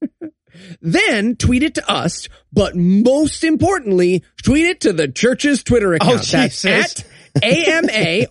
[0.81, 5.95] Then tweet it to us, but most importantly, tweet it to the church's Twitter oh,
[5.95, 6.13] account.
[6.13, 7.03] Oh, That's at
[7.41, 8.25] A-M-A-R-G-U-R-A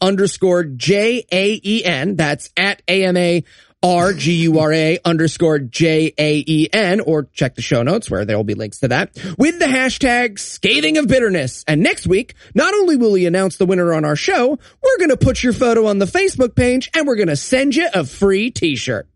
[0.00, 2.16] underscore J-A-E-N.
[2.16, 3.42] That's at A-M-A-R-G-U-R-A
[5.04, 9.58] underscore J-A-E-N or check the show notes where there will be links to that with
[9.58, 11.64] the hashtag scathing of bitterness.
[11.66, 15.10] And next week, not only will we announce the winner on our show, we're going
[15.10, 18.04] to put your photo on the Facebook page and we're going to send you a
[18.04, 19.08] free t-shirt.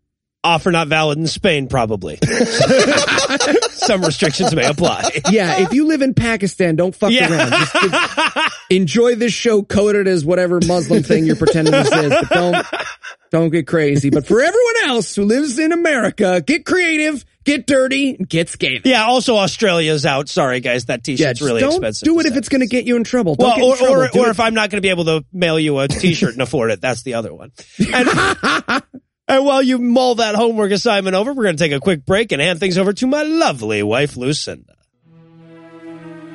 [0.47, 2.17] Offer not valid in Spain, probably.
[3.71, 5.09] Some restrictions may apply.
[5.31, 7.31] Yeah, if you live in Pakistan, don't fuck Yeah.
[7.31, 7.51] around.
[7.51, 12.29] Just, just enjoy this show coded as whatever Muslim thing you're pretending this is, but
[12.29, 12.67] don't
[13.31, 14.09] don't get crazy.
[14.09, 18.81] But for everyone else who lives in America, get creative, get dirty, and get scathing.
[18.85, 20.29] Yeah, also Australia's out.
[20.29, 20.85] Sorry, guys.
[20.85, 22.05] That t-shirt's just really don't expensive.
[22.05, 23.35] do it if it's going to get you in trouble.
[23.35, 24.21] Don't Well, or, trouble.
[24.21, 26.41] or, or if I'm not going to be able to mail you a t-shirt and
[26.41, 27.51] afford it, that's the other one.
[27.93, 28.07] And,
[29.27, 32.31] and while you mull that homework assignment over, we're going to take a quick break
[32.31, 34.75] and hand things over to my lovely wife, Lucinda.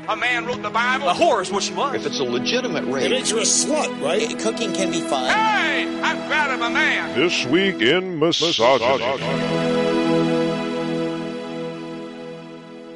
[0.08, 1.08] A man wrote the Bible.
[1.08, 1.94] A whore is what she was.
[1.94, 4.22] If it's a legitimate rape, it makes you a slut, right?
[4.22, 5.24] Eh, cooking can be fun.
[5.24, 7.18] Hey, I'm proud of a man.
[7.18, 9.04] This week in misogyny.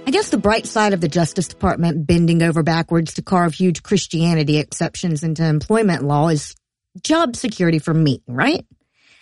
[0.06, 3.82] I guess the bright side of the Justice Department bending over backwards to carve huge
[3.82, 6.54] Christianity exceptions into employment law is
[7.02, 8.66] job security for me, right?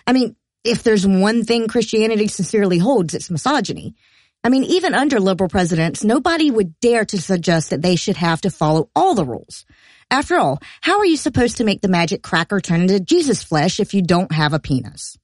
[0.07, 3.95] I mean, if there's one thing Christianity sincerely holds, it's misogyny.
[4.43, 8.41] I mean, even under liberal presidents, nobody would dare to suggest that they should have
[8.43, 9.65] to follow all the rules.
[10.11, 13.81] After all, how are you supposed to make the magic cracker turn into Jesus flesh
[13.81, 15.19] if you don't have a penis?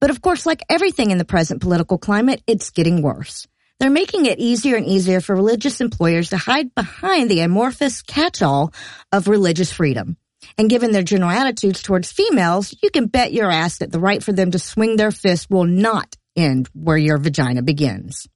[0.00, 3.46] But of course, like everything in the present political climate, it's getting worse.
[3.78, 8.72] They're making it easier and easier for religious employers to hide behind the amorphous catch-all
[9.12, 10.16] of religious freedom.
[10.58, 14.22] And given their general attitudes towards females, you can bet your ass that the right
[14.22, 18.26] for them to swing their fist will not end where your vagina begins.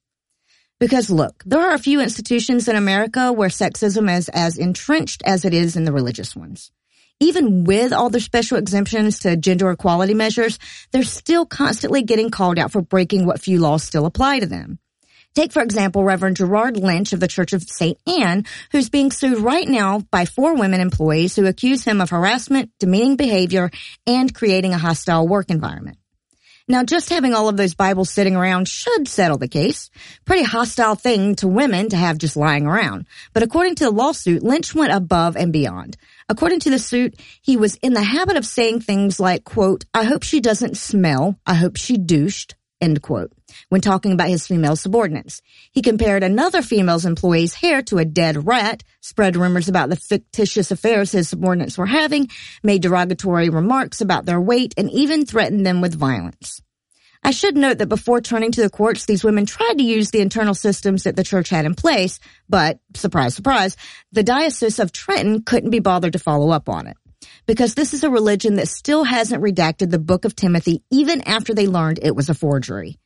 [0.79, 5.45] Because look, there are a few institutions in America where sexism is as entrenched as
[5.45, 6.71] it is in the religious ones.
[7.21, 10.59] Even with all their special exemptions to gender equality measures,
[10.91, 14.79] they're still constantly getting called out for breaking what few laws still apply to them.
[15.35, 17.99] Take, for example, Reverend Gerard Lynch of the Church of St.
[18.07, 22.71] Anne, who's being sued right now by four women employees who accuse him of harassment,
[22.79, 23.69] demeaning behavior,
[24.07, 25.97] and creating a hostile work environment.
[26.69, 29.91] Now, just having all of those Bibles sitting around should settle the case.
[30.23, 33.05] Pretty hostile thing to women to have just lying around.
[33.33, 35.97] But according to the lawsuit, Lynch went above and beyond.
[36.27, 40.05] According to the suit, he was in the habit of saying things like, quote, I
[40.05, 41.37] hope she doesn't smell.
[41.45, 42.55] I hope she douched.
[42.85, 43.31] End quote.
[43.69, 45.41] When talking about his female subordinates.
[45.71, 50.69] He compared another female's employee's hair to a dead rat, spread rumors about the fictitious
[50.69, 52.29] affairs his subordinates were having,
[52.61, 56.61] made derogatory remarks about their weight, and even threatened them with violence.
[57.23, 60.21] I should note that before turning to the courts, these women tried to use the
[60.21, 63.77] internal systems that the church had in place, but surprise, surprise,
[64.11, 66.97] the Diocese of Trenton couldn't be bothered to follow up on it.
[67.45, 71.53] Because this is a religion that still hasn't redacted the book of Timothy even after
[71.53, 72.97] they learned it was a forgery.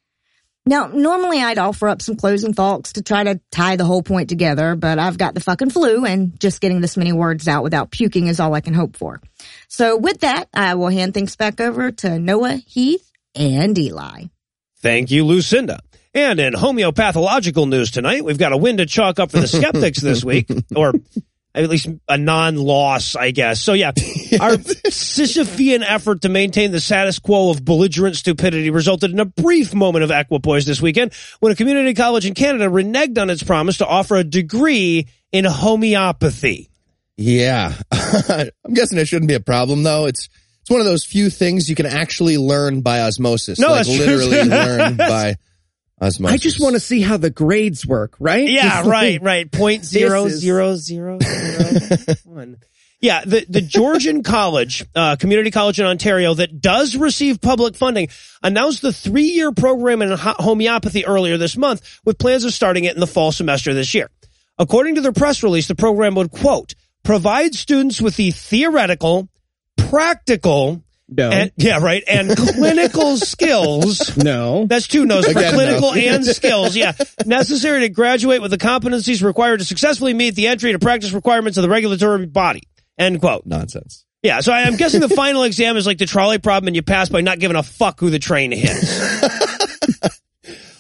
[0.65, 4.29] Now, normally I'd offer up some closing thoughts to try to tie the whole point
[4.29, 7.91] together, but I've got the fucking flu and just getting this many words out without
[7.91, 9.19] puking is all I can hope for.
[9.67, 14.25] So with that, I will hand things back over to Noah, Heath, and Eli.
[14.81, 15.79] Thank you, Lucinda.
[16.13, 20.01] And in homeopathological news tonight, we've got a win to chalk up for the skeptics
[20.01, 20.93] this week, or
[21.55, 23.61] at least a non-loss, I guess.
[23.61, 23.87] So yeah,
[24.39, 29.73] our Sisyphean effort to maintain the status quo of belligerent stupidity resulted in a brief
[29.73, 33.77] moment of equipoise this weekend when a community college in Canada reneged on its promise
[33.77, 36.69] to offer a degree in homeopathy.
[37.17, 37.73] Yeah.
[37.91, 40.05] I'm guessing it shouldn't be a problem though.
[40.05, 40.29] It's
[40.61, 43.59] it's one of those few things you can actually learn by osmosis.
[43.59, 45.35] No, like literally learn by
[46.01, 46.33] osmosis.
[46.33, 48.47] I just want to see how the grades work, right?
[48.49, 49.51] Yeah, right, right.
[49.51, 52.57] Point zero is- zero zero zero one.
[53.01, 58.09] Yeah, the, the Georgian College, uh, community college in Ontario that does receive public funding
[58.43, 62.99] announced the three-year program in homeopathy earlier this month with plans of starting it in
[62.99, 64.09] the fall semester this year.
[64.57, 69.29] According to their press release, the program would quote, provide students with the theoretical,
[69.77, 71.29] practical, No.
[71.31, 74.65] and, yeah, right, and clinical skills no.
[74.67, 75.99] that's two no's for Again, clinical no.
[75.99, 76.75] and skills.
[76.75, 76.93] Yeah.
[77.25, 81.57] Necessary to graduate with the competencies required to successfully meet the entry to practice requirements
[81.57, 82.63] of the regulatory body.
[82.97, 83.45] End quote.
[83.45, 84.05] nonsense.
[84.21, 84.41] Yeah.
[84.41, 87.09] So I- I'm guessing the final exam is like the trolley problem and you pass
[87.09, 89.21] by not giving a fuck who the train hits.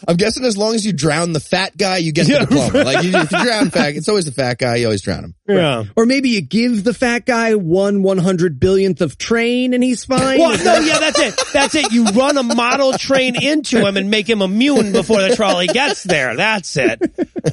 [0.09, 2.39] I'm guessing as long as you drown the fat guy, you get the Yeah.
[2.39, 2.83] diploma.
[2.83, 4.77] Like you, if you drown fat, it's always the fat guy.
[4.77, 5.35] You always drown him.
[5.47, 5.83] Yeah.
[5.95, 10.05] Or maybe you give the fat guy one one hundred billionth of train and he's
[10.05, 10.39] fine.
[10.39, 11.39] Well, no, yeah, that's it.
[11.53, 11.91] That's it.
[11.91, 16.01] You run a model train into him and make him immune before the trolley gets
[16.03, 16.35] there.
[16.35, 16.99] That's it.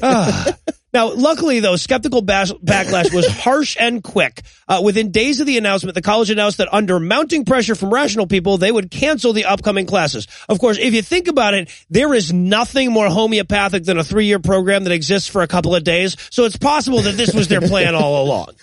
[0.03, 0.57] Ah.
[0.97, 4.41] Now, luckily, though, skeptical bas- backlash was harsh and quick.
[4.67, 8.27] Uh, within days of the announcement, the college announced that under mounting pressure from rational
[8.27, 10.27] people, they would cancel the upcoming classes.
[10.49, 14.39] Of course, if you think about it, there is nothing more homeopathic than a three-year
[14.39, 16.17] program that exists for a couple of days.
[16.31, 18.55] So it's possible that this was their plan all along.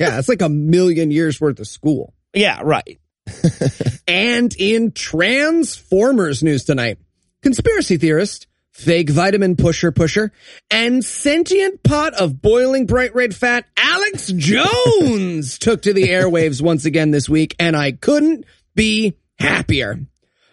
[0.00, 2.14] yeah, it's like a million years worth of school.
[2.32, 2.98] Yeah, right.
[4.08, 6.96] And in Transformers news tonight,
[7.42, 10.32] conspiracy theorist, fake vitamin pusher pusher,
[10.70, 16.84] and sentient pot of boiling bright red fat Alex Jones took to the airwaves once
[16.84, 19.98] again this week, and I couldn't be happier.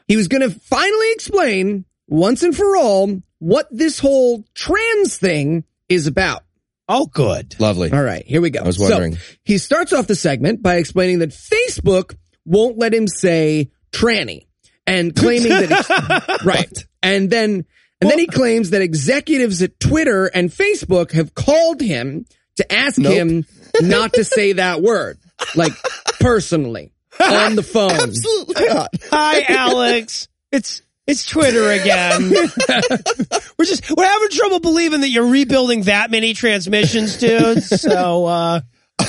[0.07, 5.63] He was going to finally explain once and for all what this whole trans thing
[5.89, 6.43] is about.
[6.87, 7.55] Oh, good.
[7.59, 7.91] Lovely.
[7.91, 8.59] All right, here we go.
[8.59, 9.15] I was wondering.
[9.15, 14.47] So, he starts off the segment by explaining that Facebook won't let him say tranny
[14.85, 16.85] and claiming that it's, right.
[17.01, 17.65] And then
[18.01, 22.25] and then he claims that executives at Twitter and Facebook have called him
[22.57, 23.13] to ask Nope.
[23.13, 23.45] him
[23.81, 25.17] not to say that word.
[25.55, 25.71] Like
[26.19, 27.91] personally on the phone.
[27.91, 28.89] Absolutely not.
[29.11, 30.27] Hi, Alex.
[30.51, 32.29] It's it's Twitter again.
[33.57, 37.63] we're just we're having trouble believing that you're rebuilding that many transmissions, dude.
[37.63, 38.61] So uh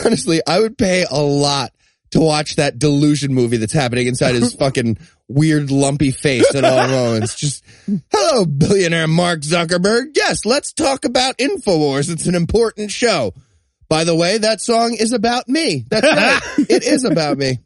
[0.04, 1.72] Honestly, I would pay a lot
[2.12, 6.88] to watch that delusion movie that's happening inside his fucking weird lumpy face at all
[6.88, 7.34] moments.
[7.34, 7.64] Just,
[8.12, 10.12] hello, billionaire Mark Zuckerberg.
[10.14, 12.10] Yes, let's talk about InfoWars.
[12.10, 13.34] It's an important show.
[13.88, 15.84] By the way, that song is about me.
[15.90, 16.40] That's right.
[16.70, 17.58] it is about me.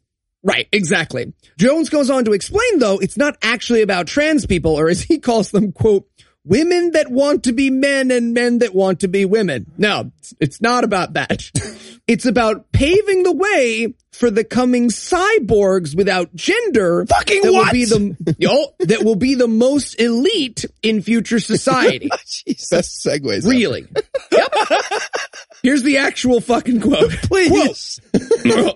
[0.43, 1.33] Right, exactly.
[1.59, 5.19] Jones goes on to explain though, it's not actually about trans people, or as he
[5.19, 6.09] calls them, quote,
[6.47, 9.67] women that want to be men and men that want to be women.
[9.77, 11.51] No, it's- not about that.
[12.09, 17.05] It's about paving the way for the coming cyborgs without gender.
[17.05, 17.67] Fucking that what?
[17.67, 22.09] Will be the, yo, that will be the most elite in future society.
[22.49, 23.39] Oh, Best segues.
[23.39, 23.49] ever.
[23.49, 23.89] really.
[24.31, 24.55] Yep.
[25.65, 27.11] Here's the actual fucking quote.
[27.25, 27.99] please.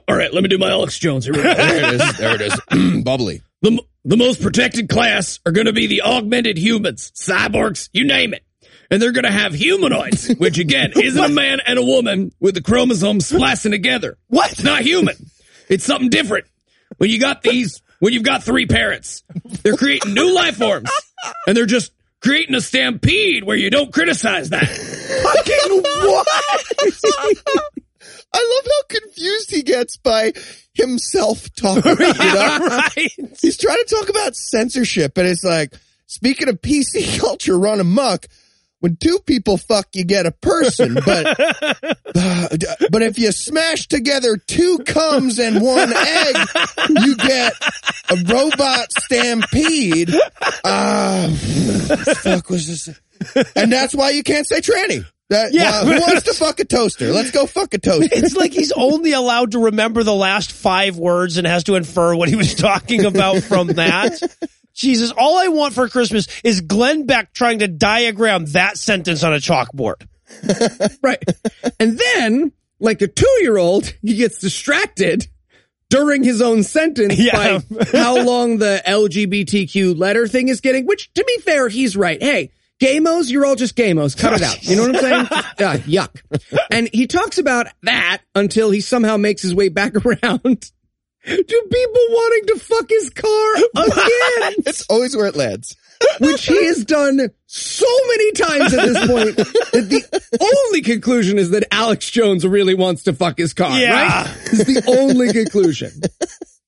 [0.09, 1.24] All right, let me do my Alex Jones.
[1.24, 1.35] Here.
[1.35, 2.16] There it is.
[2.18, 3.02] There it is.
[3.04, 3.42] Bubbly.
[3.62, 8.35] The, the most protected class are going to be the augmented humans, cyborgs, you name
[8.35, 8.42] it.
[8.90, 12.55] And they're going to have humanoids, which again isn't a man and a woman with
[12.55, 14.18] the chromosomes splicing together.
[14.29, 14.53] What?
[14.53, 15.16] It's not human.
[15.68, 16.46] It's something different.
[16.99, 19.23] When you got these, when you've got three parents,
[19.62, 20.90] they're creating new life forms
[21.46, 24.66] and they're just creating a stampede where you don't criticize that.
[25.23, 27.73] Fucking what?
[28.32, 30.32] I love how confused he gets by
[30.74, 31.90] himself talking.
[31.90, 32.58] you know?
[32.60, 33.12] right.
[33.40, 35.74] He's trying to talk about censorship, and it's like,
[36.06, 38.26] speaking of PC culture run amok,
[38.80, 41.26] when two people fuck, you get a person, but
[42.16, 42.48] uh,
[42.90, 46.36] but if you smash together two cums and one egg,
[46.88, 47.52] you get
[48.08, 50.10] a robot stampede.
[50.64, 51.28] Ah,
[52.22, 53.00] fuck was this?
[53.54, 55.04] And that's why you can't say tranny.
[55.30, 55.70] That, Yeah.
[55.70, 57.12] uh, who wants to fuck a toaster?
[57.12, 58.08] Let's go fuck a toaster.
[58.12, 62.14] It's like he's only allowed to remember the last five words and has to infer
[62.14, 64.20] what he was talking about from that.
[64.74, 69.32] Jesus, all I want for Christmas is Glenn Beck trying to diagram that sentence on
[69.32, 70.06] a chalkboard.
[71.02, 71.22] Right.
[71.78, 75.26] And then, like a two year old, he gets distracted
[75.90, 77.58] during his own sentence Yeah.
[77.60, 82.22] by how long the LGBTQ letter thing is getting, which to be fair, he's right.
[82.22, 84.16] Hey, gamos, you're all just gamos.
[84.16, 84.62] Cut it out.
[84.64, 85.42] You know what I'm saying?
[85.60, 86.22] Yeah, yuck.
[86.70, 90.70] And he talks about that until he somehow makes his way back around
[91.26, 91.34] to
[91.70, 94.54] people wanting to fuck his car again.
[94.66, 95.76] it's always where it lands.
[96.20, 101.50] which he has done so many times at this point that the only conclusion is
[101.50, 104.22] that Alex Jones really wants to fuck his car, Yeah.
[104.24, 104.36] right?
[104.50, 105.90] Is the only conclusion.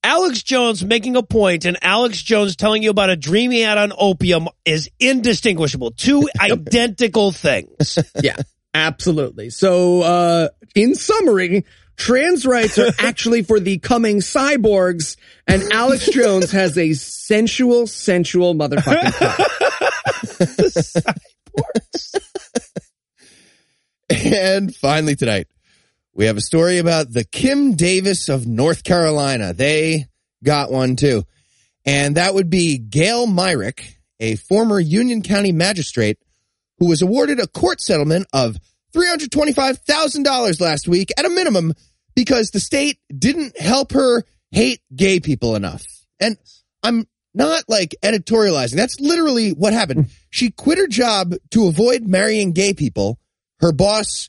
[0.04, 3.78] Alex Jones making a point and Alex Jones telling you about a dream he had
[3.78, 5.92] on opium is indistinguishable.
[5.92, 7.98] Two identical things.
[8.22, 8.36] Yeah,
[8.74, 9.50] absolutely.
[9.50, 11.64] So, uh, in summary,
[11.96, 18.54] trans rights are actually for the coming cyborgs and Alex Jones has a sensual, sensual
[18.54, 19.12] motherfucking
[21.04, 21.14] car.
[24.10, 25.48] And finally tonight,
[26.14, 29.52] we have a story about the Kim Davis of North Carolina.
[29.52, 30.06] They
[30.44, 31.24] got one too.
[31.84, 36.18] And that would be Gail Myrick, a former Union County magistrate
[36.78, 38.56] who was awarded a court settlement of
[38.94, 41.72] $325,000 last week at a minimum
[42.14, 45.84] because the state didn't help her hate gay people enough.
[46.20, 46.36] And
[46.82, 48.76] I'm not like editorializing.
[48.76, 50.04] That's literally what happened.
[50.04, 50.12] Hmm.
[50.30, 53.18] She quit her job to avoid marrying gay people.
[53.60, 54.28] Her boss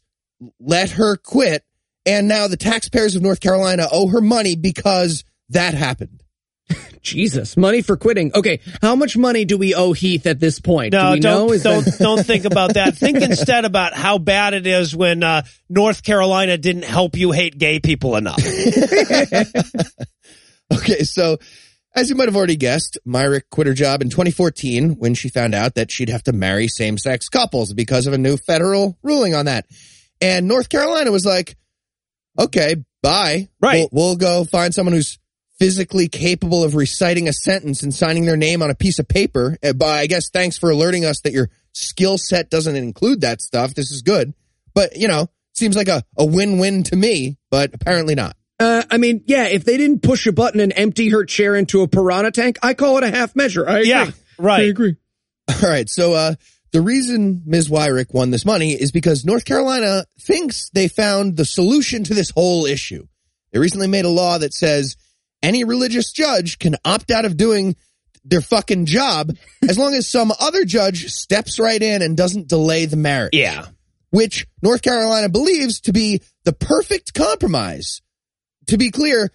[0.59, 1.63] let her quit.
[2.05, 6.21] And now the taxpayers of North Carolina owe her money because that happened.
[7.01, 8.31] Jesus, money for quitting.
[8.33, 10.91] Okay, how much money do we owe Heath at this point?
[10.91, 11.53] do No, we don't know?
[11.53, 12.95] Is don't that- don't think about that.
[13.03, 17.57] Think instead about how bad it is when uh, North Carolina didn't help you hate
[17.57, 18.39] gay people enough.
[20.73, 21.37] Okay, so
[21.95, 25.53] as you might have already guessed, Myrick quit her job in 2014 when she found
[25.53, 29.35] out that she'd have to marry same sex couples because of a new federal ruling
[29.35, 29.67] on that.
[30.19, 31.57] And North Carolina was like,
[32.37, 33.49] okay, bye.
[33.61, 33.89] Right.
[33.91, 35.19] We'll, we'll go find someone who's
[35.59, 39.57] physically capable of reciting a sentence and signing their name on a piece of paper.
[39.63, 43.41] Uh, But I guess thanks for alerting us that your skill set doesn't include that
[43.41, 43.73] stuff.
[43.73, 44.33] This is good.
[44.73, 48.35] But, you know, seems like a, a win-win to me, but apparently not.
[48.59, 51.81] Uh, I mean, yeah, if they didn't push a button and empty her chair into
[51.81, 53.67] a piranha tank, I call it a half measure.
[53.67, 53.89] I agree.
[53.89, 54.61] Yeah, right.
[54.61, 54.95] I agree.
[55.49, 55.89] All right.
[55.89, 56.35] So, uh,
[56.73, 57.69] the reason Ms.
[57.69, 62.31] Myrick won this money is because North Carolina thinks they found the solution to this
[62.31, 63.07] whole issue.
[63.51, 64.97] They recently made a law that says
[65.43, 67.75] any religious judge can opt out of doing
[68.25, 69.37] their fucking job
[69.69, 73.33] as long as some other judge steps right in and doesn't delay the marriage.
[73.33, 73.67] Yeah.
[74.09, 78.01] Which North Carolina believes to be the perfect compromise.
[78.67, 79.31] To be clear,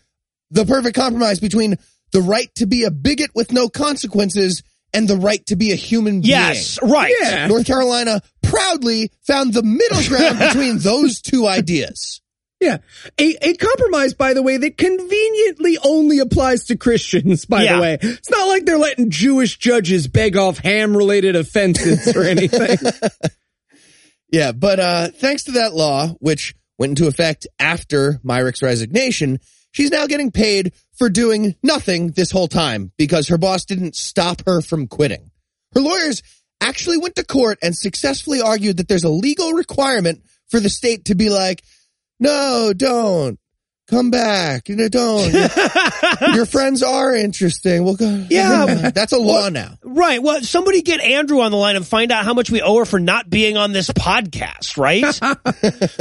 [0.51, 1.77] the perfect compromise between
[2.11, 4.63] the right to be a bigot with no consequences
[4.95, 6.31] and the right to be a human being.
[6.31, 7.13] Yes, right.
[7.21, 7.47] Yeah.
[7.47, 12.21] North Carolina proudly found the middle ground between those two ideas.
[12.61, 12.79] Yeah.
[13.21, 17.77] A, a compromise, by the way, that conveniently only applies to Christians, by Yeah.
[17.77, 17.99] the way.
[18.03, 22.77] It's not like they're letting Jewish judges beg off ham related offenses or anything.
[24.31, 29.39] Yeah, but uh thanks to that law, which went into effect after Myrick's resignation,
[29.71, 34.43] she's now getting paid for doing nothing this whole time because her boss didn't stop
[34.47, 35.31] her from quitting.
[35.75, 36.23] Her lawyers
[36.61, 41.07] actually went to court and successfully argued that there's a legal requirement for the state
[41.07, 41.63] to be like,
[42.19, 43.39] no, don't.
[43.89, 44.69] Come back.
[44.69, 45.33] You know, don't.
[45.33, 45.49] Your,
[46.35, 47.85] your friends are interesting.
[47.85, 48.27] We'll go.
[48.29, 48.91] Yeah.
[48.91, 49.79] That's a law now.
[49.83, 50.23] Right.
[50.23, 52.85] Well, somebody get Andrew on the line and find out how much we owe her
[52.85, 55.05] for not being on this podcast, right?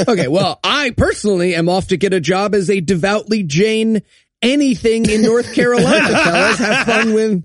[0.10, 4.02] okay, well, I personally am off to get a job as a devoutly Jain
[4.42, 6.58] anything in North Carolina, fellas.
[6.58, 7.44] Have fun with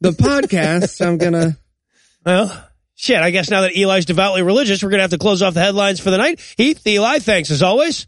[0.00, 1.04] the podcast.
[1.04, 1.56] I'm gonna.
[2.24, 3.18] well, shit.
[3.18, 5.60] I guess now that Eli's devoutly religious, we're going to have to close off the
[5.60, 6.40] headlines for the night.
[6.56, 8.06] Heath, Eli, thanks as always.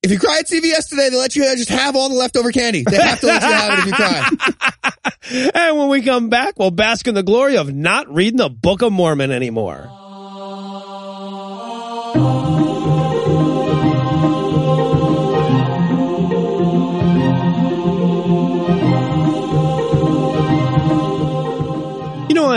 [0.00, 2.84] If you cry at CVS today, they let you just have all the leftover candy.
[2.88, 4.92] They have to let you have it if you cry.
[5.54, 8.80] And when we come back, we'll bask in the glory of not reading the Book
[8.80, 9.90] of Mormon anymore.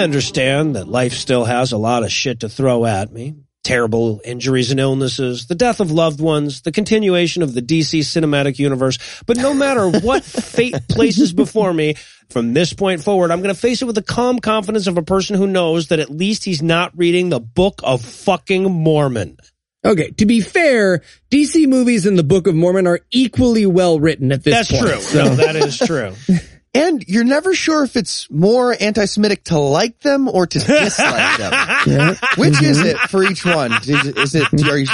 [0.02, 3.36] I understand that life still has a lot of shit to throw at me.
[3.64, 8.58] Terrible injuries and illnesses, the death of loved ones, the continuation of the DC cinematic
[8.58, 8.98] universe.
[9.28, 11.94] But no matter what fate places before me,
[12.32, 15.04] from this point forward, I'm going to face it with the calm confidence of a
[15.04, 19.38] person who knows that at least he's not reading the Book of fucking Mormon.
[19.86, 24.32] Okay, to be fair, DC movies and the Book of Mormon are equally well written
[24.32, 24.86] at this That's point.
[24.86, 25.22] That's true.
[25.22, 26.14] so- No, that is true.
[26.74, 31.54] And you're never sure if it's more anti-Semitic to like them or to dislike them.
[31.86, 32.16] Yeah.
[32.38, 32.88] Which is mm-hmm.
[32.88, 33.74] it for each one?
[33.74, 34.88] Is, is it are you,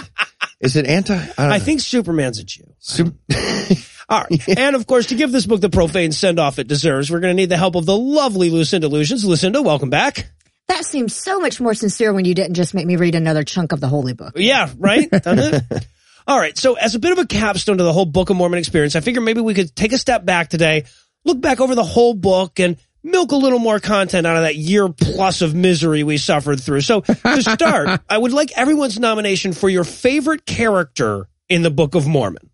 [0.62, 1.14] is it anti?
[1.16, 2.64] I, don't I think Superman's a Jew.
[2.80, 3.14] Sup-
[4.10, 4.58] All right.
[4.58, 7.36] And of course, to give this book the profane send off it deserves, we're going
[7.36, 9.26] to need the help of the lovely Lucinda Illusions.
[9.26, 10.30] Lucinda, welcome back.
[10.70, 13.74] That seems so much more sincere when you didn't just make me read another chunk
[13.74, 14.34] of the holy book.
[14.38, 15.10] Yeah, right?
[15.12, 15.88] Doesn't it?
[16.26, 16.58] All right.
[16.58, 19.02] So as a bit of a capstone to the whole Book of Mormon experience, I
[19.02, 20.86] figure maybe we could take a step back today,
[21.26, 24.56] look back over the whole book and milk a little more content out of that
[24.56, 26.82] year plus of misery we suffered through.
[26.82, 31.96] So to start, I would like everyone's nomination for your favorite character in the Book
[31.96, 32.50] of Mormon.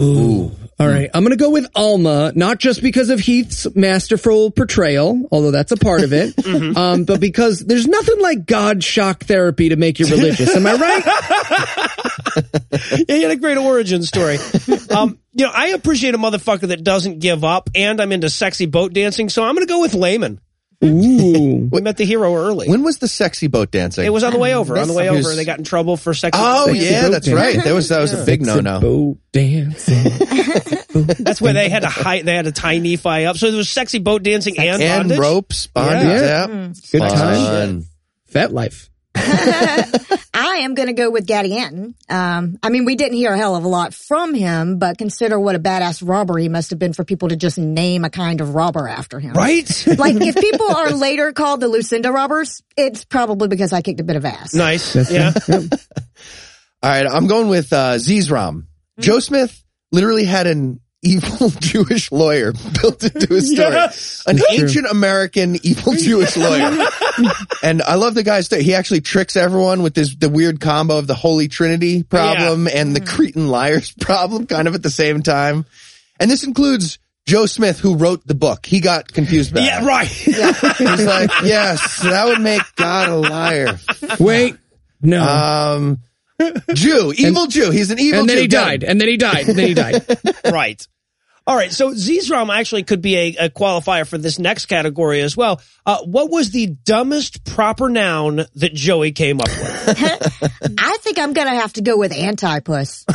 [0.00, 0.50] Ooh.
[0.78, 1.08] All right.
[1.14, 5.72] I'm going to go with Alma, not just because of Heath's masterful portrayal, although that's
[5.72, 6.34] a part of it,
[6.76, 10.54] um, but because there's nothing like God shock therapy to make you religious.
[10.54, 11.90] Am I right?
[13.08, 14.36] yeah, you had a great origin story.
[14.90, 18.66] Um, you know, I appreciate a motherfucker that doesn't give up, and I'm into sexy
[18.66, 20.40] boat dancing, so I'm going to go with Laman.
[20.90, 21.68] Ooh.
[21.70, 22.68] We met the hero early.
[22.68, 24.04] when was the sexy boat dancing?
[24.04, 24.78] It was on the way over.
[24.78, 26.40] On the way over, was- they got in trouble for sexy.
[26.42, 27.34] Oh boat Sexy yeah, that's dancing.
[27.34, 27.64] right.
[27.64, 28.80] That was that was a big no no.
[28.80, 30.04] Boat dancing.
[31.18, 33.36] That's where they had to high, they had to tie Nephi up.
[33.36, 35.18] So there was sexy boat dancing and, And bondage.
[35.18, 36.02] ropes, bondage.
[36.04, 36.20] Yeah.
[36.22, 36.90] Yeah, mm.
[36.92, 37.10] Good Fun.
[37.10, 37.86] time.
[38.28, 38.88] Fat life.
[40.34, 41.94] I am going to go with Gadianton.
[42.10, 45.38] Um, I mean, we didn't hear a hell of a lot from him, but consider
[45.40, 48.40] what a badass robber he must have been for people to just name a kind
[48.40, 49.32] of robber after him.
[49.32, 49.66] Right?
[49.96, 54.04] Like, if people are later called the Lucinda robbers, it's probably because I kicked a
[54.04, 54.54] bit of ass.
[54.54, 55.10] nice.
[55.10, 55.32] Yeah.
[55.48, 58.66] All right, I'm going with uh, Zeezrom.
[59.00, 63.72] Joe Smith literally had an evil Jewish lawyer built into his story.
[63.74, 64.24] Yes.
[64.26, 66.86] An ancient American evil Jewish lawyer.
[67.62, 68.62] and I love the guy's story.
[68.62, 72.94] He actually tricks everyone with this the weird combo of the Holy Trinity problem and
[72.96, 75.64] the Cretan liars problem kind of at the same time.
[76.18, 78.64] And this includes Joe Smith, who wrote the book.
[78.66, 79.84] He got confused about Yeah, it.
[79.84, 80.06] right.
[80.06, 80.38] He's
[81.04, 83.78] like, yes, that would make God a liar.
[84.20, 84.56] Wait.
[85.02, 85.22] No.
[85.22, 85.98] Um,
[86.74, 87.70] Jew, evil Jew.
[87.70, 88.42] He's an evil and then Jew.
[88.42, 88.84] he died.
[88.84, 89.48] And then he died.
[89.48, 90.04] And then he died.
[90.52, 90.86] right.
[91.46, 91.72] All right.
[91.72, 95.60] So Zeezrom actually could be a, a qualifier for this next category as well.
[95.84, 99.88] Uh, what was the dumbest proper noun that Joey came up with?
[100.78, 103.04] I think I'm going to have to go with anti-puss.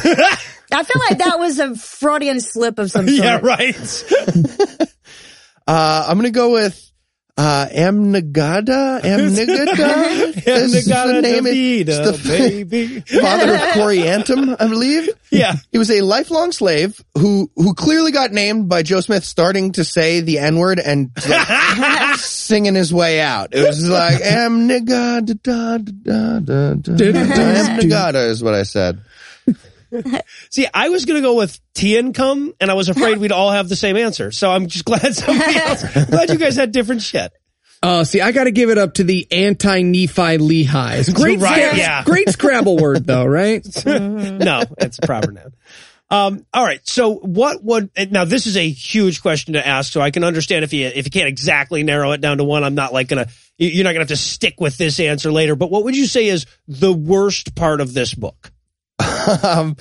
[0.73, 3.23] I feel like that was a Freudian slip of some sort.
[3.23, 3.75] yeah, right.
[5.67, 6.90] Uh, I'm gonna go with
[7.37, 9.01] uh, Amnigaddah.
[9.01, 10.33] Amnigaddah.
[10.43, 11.43] This is the Amnigaddah name.
[11.45, 12.99] Davida, It's the baby.
[13.21, 15.09] father of Coriantum, I believe.
[15.31, 15.55] Yeah.
[15.71, 19.83] He was a lifelong slave who who clearly got named by Joe Smith starting to
[19.83, 23.53] say the N word and like, singing his way out.
[23.53, 25.41] It was like Amnigaddah.
[25.41, 26.93] Da, da, da, da, da.
[26.93, 29.01] Amnigaddah is what I said.
[30.49, 33.69] See, I was going to go with Teancum, and I was afraid we'd all have
[33.69, 34.31] the same answer.
[34.31, 35.83] So I'm just glad somebody else.
[36.05, 37.31] Glad you guys had different shit.
[37.83, 41.09] Oh, see, I got to give it up to the anti-Nephi Lehi's.
[41.09, 42.03] Great, Right, scra- yeah.
[42.03, 43.65] great Scrabble word, though, right?
[43.85, 45.53] No, it's a proper noun.
[46.11, 46.81] Um, all right.
[46.87, 49.93] So what would, now this is a huge question to ask.
[49.93, 52.65] So I can understand if you, if you can't exactly narrow it down to one,
[52.65, 53.27] I'm not like gonna,
[53.57, 56.27] you're not gonna have to stick with this answer later, but what would you say
[56.27, 58.50] is the worst part of this book?
[59.43, 59.75] um,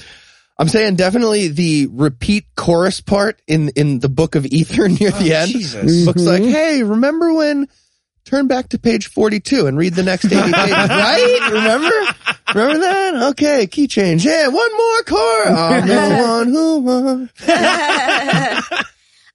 [0.58, 5.34] I'm saying definitely the repeat chorus part in in the book of Ether near the
[5.34, 5.50] end.
[5.52, 6.06] Jesus.
[6.06, 7.68] Looks like, hey, remember when?
[8.26, 11.48] Turn back to page 42 and read the next 80 pages, right?
[11.50, 11.90] Remember?
[12.54, 13.22] Remember that?
[13.30, 14.24] Okay, key change.
[14.26, 15.58] Yeah, one more chorus.
[15.58, 17.30] I'm the one who won.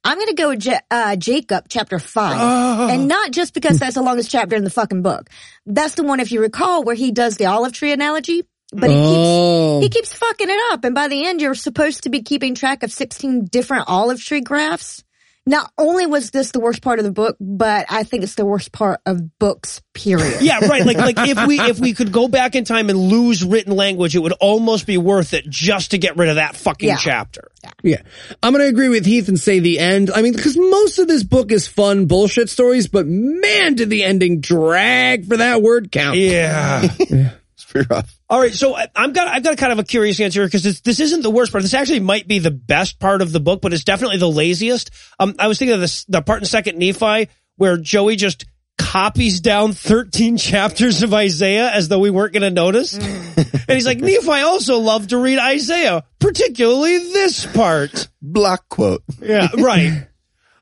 [0.04, 2.88] I'm going to go with Ja- uh, Jacob, chapter five, Oh.
[2.88, 5.28] and not just because that's the longest chapter in the fucking book.
[5.66, 8.44] That's the one, if you recall, where he does the olive tree analogy.
[8.72, 9.80] But he Oh.
[9.80, 12.54] keeps he keeps fucking it up, and by the end, you're supposed to be keeping
[12.54, 15.02] track of 16 different olive tree graphs.
[15.48, 18.44] Not only was this the worst part of the book, but I think it's the
[18.44, 19.80] worst part of books.
[19.94, 20.42] Period.
[20.42, 20.84] Yeah, right.
[20.84, 24.16] Like, like if we, if we could go back in time and lose written language,
[24.16, 26.96] it would almost be worth it just to get rid of that fucking Yeah.
[26.96, 27.52] chapter.
[27.84, 28.02] Yeah.
[28.42, 30.10] I'm going to agree with Heath and say the end.
[30.12, 34.02] I mean, because most of this book is fun bullshit stories, but man, did the
[34.02, 36.18] ending drag for that word count.
[36.18, 36.88] Yeah.
[36.98, 37.45] It's
[37.76, 38.18] pretty rough.
[38.28, 40.80] All right, so I- I'm got I've got kind of a curious answer because this,
[40.80, 41.62] this isn't the worst part.
[41.62, 44.90] This actually might be the best part of the book, but it's definitely the laziest.
[45.18, 48.44] Um, I was thinking of this the part in Second Nephi where Joey just
[48.78, 53.86] copies down 13 chapters of Isaiah as though we weren't going to notice, and he's
[53.86, 58.08] like, Nephi also loved to read Isaiah, particularly this part.
[58.20, 59.02] Block quote.
[59.20, 60.06] Yeah, right.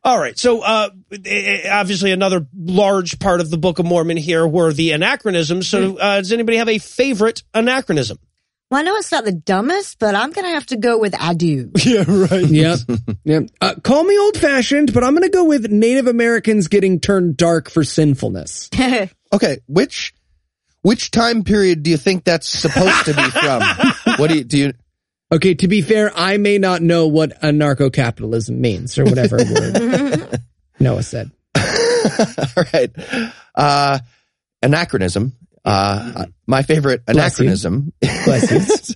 [0.04, 0.38] All right.
[0.38, 4.72] So, uh, eh, eh, obviously another large part of the Book of Mormon here were
[4.72, 5.66] the anachronisms.
[5.66, 8.18] So, uh, does anybody have a favorite anachronism?
[8.70, 11.14] Well, I know it's not the dumbest, but I'm going to have to go with
[11.18, 11.70] I do.
[11.84, 12.46] Yeah, right.
[12.46, 12.78] Yep.
[13.24, 13.42] yep.
[13.60, 17.36] Uh, call me old fashioned, but I'm going to go with Native Americans getting turned
[17.36, 18.70] dark for sinfulness.
[19.32, 20.14] Okay, which
[20.82, 23.62] which time period do you think that's supposed to be from?
[24.16, 24.58] what do you do?
[24.58, 24.72] You,
[25.32, 30.40] Okay, to be fair, I may not know what anarcho capitalism means or whatever word
[30.78, 31.30] Noah said.
[31.56, 32.90] all right,
[33.54, 33.98] uh,
[34.62, 35.32] anachronism.
[35.64, 37.44] Uh, my favorite Bless you.
[37.46, 37.92] anachronism.
[38.00, 38.50] Bless
[38.88, 38.94] you.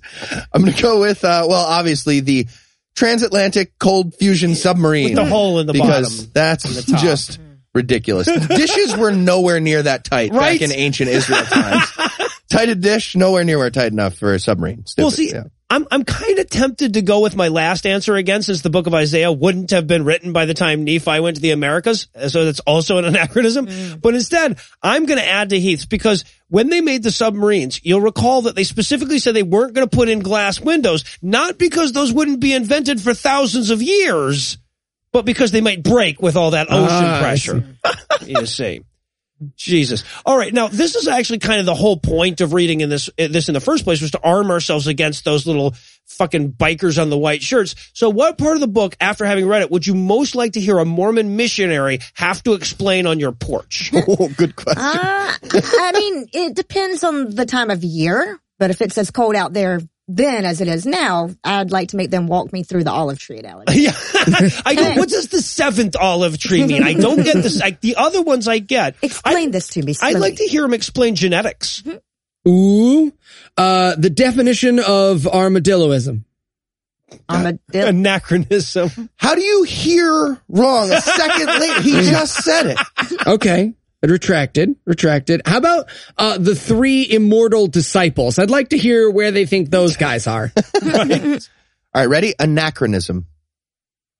[0.52, 2.46] I'm going to go with uh, well, obviously the
[2.94, 6.30] transatlantic cold fusion submarine With the hole in the because bottom.
[6.34, 7.38] that's the just
[7.74, 8.26] ridiculous.
[8.48, 10.60] Dishes were nowhere near that tight Right?
[10.60, 11.90] back in ancient Israel times.
[12.50, 14.84] Tighted dish, nowhere near where tight enough for a submarine.
[14.98, 15.44] Well, see, yeah.
[15.70, 18.86] I'm I'm kind of tempted to go with my last answer again, since the book
[18.86, 22.46] of Isaiah wouldn't have been written by the time Nephi went to the Americas, so
[22.46, 23.68] that's also an anachronism.
[24.00, 28.00] But instead, I'm going to add to Heath's because when they made the submarines, you'll
[28.00, 31.92] recall that they specifically said they weren't going to put in glass windows, not because
[31.92, 34.56] those wouldn't be invented for thousands of years,
[35.12, 37.76] but because they might break with all that ocean Ah, I pressure.
[38.22, 38.80] you see.
[39.56, 40.04] Jesus.
[40.26, 40.52] All right.
[40.52, 43.54] Now, this is actually kind of the whole point of reading in this, this in
[43.54, 45.74] the first place was to arm ourselves against those little
[46.06, 47.74] fucking bikers on the white shirts.
[47.92, 50.60] So what part of the book, after having read it, would you most like to
[50.60, 53.92] hear a Mormon missionary have to explain on your porch?
[54.10, 54.82] Oh, good question.
[54.82, 59.34] Uh, I mean, it depends on the time of year, but if it's as cold
[59.34, 62.84] out there then as it is now, I'd like to make them walk me through
[62.84, 63.80] the olive tree analogy.
[63.82, 63.92] yeah.
[64.64, 66.82] I go, what does the seventh olive tree mean?
[66.82, 67.60] I don't get this.
[67.60, 68.96] Like the other ones I get.
[69.02, 69.94] Explain this to me.
[70.00, 71.82] I'd like to hear him explain genetics.
[72.46, 73.12] Ooh.
[73.56, 76.24] Uh, the definition of armadilloism.
[77.28, 77.58] Armadillo.
[77.88, 79.10] Anachronism.
[79.16, 81.82] How do you hear wrong a second later?
[81.82, 83.26] He just said it.
[83.26, 83.74] Okay.
[84.02, 85.42] Retracted, retracted.
[85.44, 88.38] How about uh, the three immortal disciples?
[88.38, 90.52] I'd like to hear where they think those guys are.
[90.84, 90.90] All
[91.94, 92.32] right, ready?
[92.38, 93.26] Anachronism.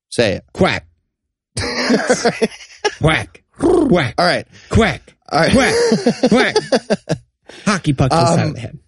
[0.09, 0.45] Say it.
[0.53, 0.87] Quack.
[2.99, 3.43] Quack.
[3.59, 4.15] Quack.
[4.19, 4.47] All right.
[4.71, 5.15] Quack.
[5.31, 5.53] All right.
[5.53, 6.29] Quack.
[6.29, 6.57] Quack.
[7.65, 8.79] Hockey puck to the side Um, of the head.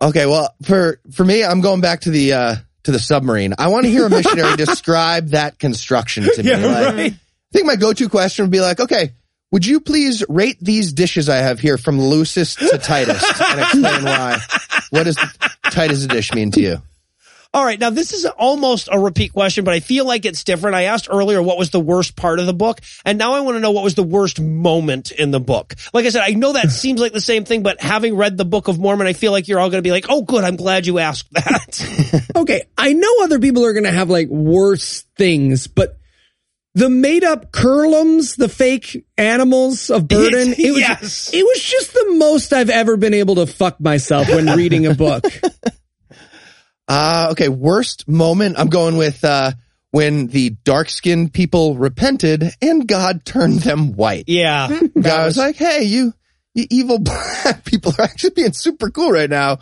[0.00, 3.54] Okay, well, for for me, I'm going back to the uh to the submarine.
[3.58, 6.50] I want to hear a missionary describe that construction to me.
[6.50, 7.12] Yeah, Like, right.
[7.12, 7.18] I
[7.52, 9.12] think my go-to question would be like, okay,
[9.52, 14.04] would you please rate these dishes I have here from loosest to tightest and explain
[14.04, 14.38] why?
[14.90, 15.16] What does
[15.70, 16.82] tight as a dish mean to you?
[17.56, 17.80] All right.
[17.80, 20.76] Now, this is almost a repeat question, but I feel like it's different.
[20.76, 23.56] I asked earlier what was the worst part of the book, and now I want
[23.56, 25.74] to know what was the worst moment in the book.
[25.94, 28.44] Like I said, I know that seems like the same thing, but having read the
[28.44, 30.44] Book of Mormon, I feel like you're all going to be like, oh, good.
[30.44, 32.22] I'm glad you asked that.
[32.36, 35.98] Okay, I know other people are going to have like worse things, but
[36.76, 41.30] the made up cureloms, the fake animals of burden, it was, Yes.
[41.32, 44.94] it was just the most I've ever been able to fuck myself when reading a
[44.94, 45.24] book.
[46.88, 48.58] Uh, okay, worst moment.
[48.58, 49.52] I'm going with, uh,
[49.90, 54.24] when the dark skinned people repented and God turned them white.
[54.26, 54.68] yeah.
[55.00, 56.12] God was like, hey, you,
[56.54, 59.58] you evil black people are actually being super cool right now.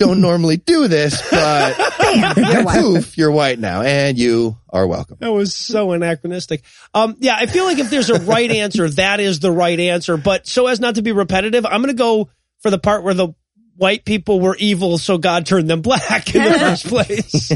[0.00, 1.78] Don't normally do this, but
[2.36, 2.80] You're white.
[2.80, 5.18] poof, you're white now and you are welcome.
[5.20, 6.64] That was so anachronistic.
[6.94, 10.16] Um, yeah, I feel like if there's a right answer, that is the right answer.
[10.16, 12.30] But so as not to be repetitive, I'm going to go
[12.60, 13.28] for the part where the
[13.76, 17.52] white people were evil, so God turned them black in the first place.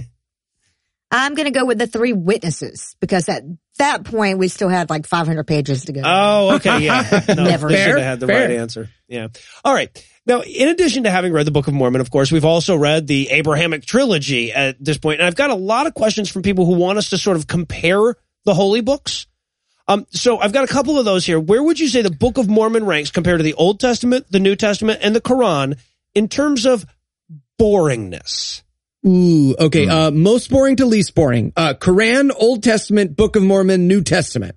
[1.14, 3.44] I'm going to go with the three witnesses because at
[3.78, 6.00] that point we still had like 500 pages to go.
[6.04, 7.24] Oh, okay, yeah.
[7.28, 7.68] No, Never.
[7.68, 8.48] they should have had the fair.
[8.48, 8.90] right answer.
[9.06, 9.28] Yeah.
[9.64, 10.06] All right.
[10.26, 13.06] Now, in addition to having read the Book of Mormon, of course, we've also read
[13.06, 16.66] the Abrahamic trilogy at this point, and I've got a lot of questions from people
[16.66, 19.26] who want us to sort of compare the holy books.
[19.86, 21.38] Um, so I've got a couple of those here.
[21.38, 24.40] Where would you say the Book of Mormon ranks compared to the Old Testament, the
[24.40, 25.78] New Testament, and the Quran
[26.14, 26.86] in terms of
[27.60, 28.62] boringness?
[29.07, 29.86] Ooh, okay.
[29.88, 31.52] Uh, most boring to least boring.
[31.57, 34.57] Uh, Quran, Old Testament, Book of Mormon, New Testament.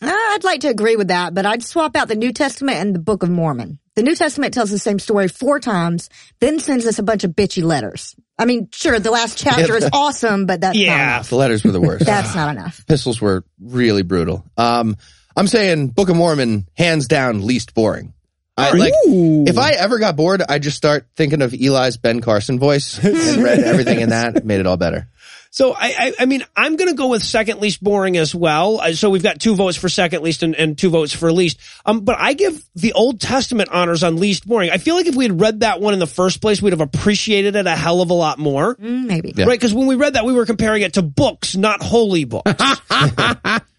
[0.00, 2.94] Uh, I'd like to agree with that, but I'd swap out the New Testament and
[2.94, 3.78] the Book of Mormon.
[3.94, 6.08] The New Testament tells the same story four times,
[6.40, 8.16] then sends us a bunch of bitchy letters.
[8.38, 11.14] I mean, sure, the last chapter is awesome, but that's Yeah.
[11.16, 11.28] enough.
[11.30, 12.04] The letters were the worst.
[12.06, 12.80] That's not enough.
[12.80, 14.44] Epistles were really brutal.
[14.56, 14.96] Um,
[15.36, 18.12] I'm saying Book of Mormon, hands down, least boring.
[18.56, 19.44] I like, Ooh.
[19.46, 23.42] if I ever got bored, I'd just start thinking of Eli's Ben Carson voice and
[23.42, 24.36] read everything in that.
[24.36, 25.08] It made it all better.
[25.50, 28.80] So I, I, I mean, I'm going to go with second least boring as well.
[28.80, 31.60] Uh, So we've got two votes for second least and, and two votes for least.
[31.84, 34.70] Um, but I give the Old Testament honors on least boring.
[34.70, 36.80] I feel like if we had read that one in the first place, we'd have
[36.80, 38.76] appreciated it a hell of a lot more.
[38.76, 39.34] Mm, maybe.
[39.36, 39.44] Yeah.
[39.44, 39.58] Right?
[39.58, 42.50] Because when we read that, we were comparing it to books, not holy books.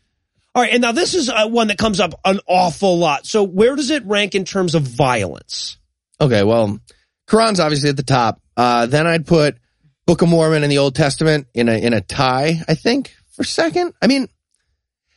[0.56, 0.72] All right.
[0.74, 3.26] And now this is uh, one that comes up an awful lot.
[3.26, 5.78] So where does it rank in terms of violence?
[6.22, 6.80] Okay, well,
[7.28, 8.40] Quran's obviously at the top.
[8.56, 9.58] Uh, then I'd put
[10.06, 12.62] Book of Mormon and the Old Testament in a in a tie.
[12.68, 13.94] I think for second.
[14.02, 14.28] I mean,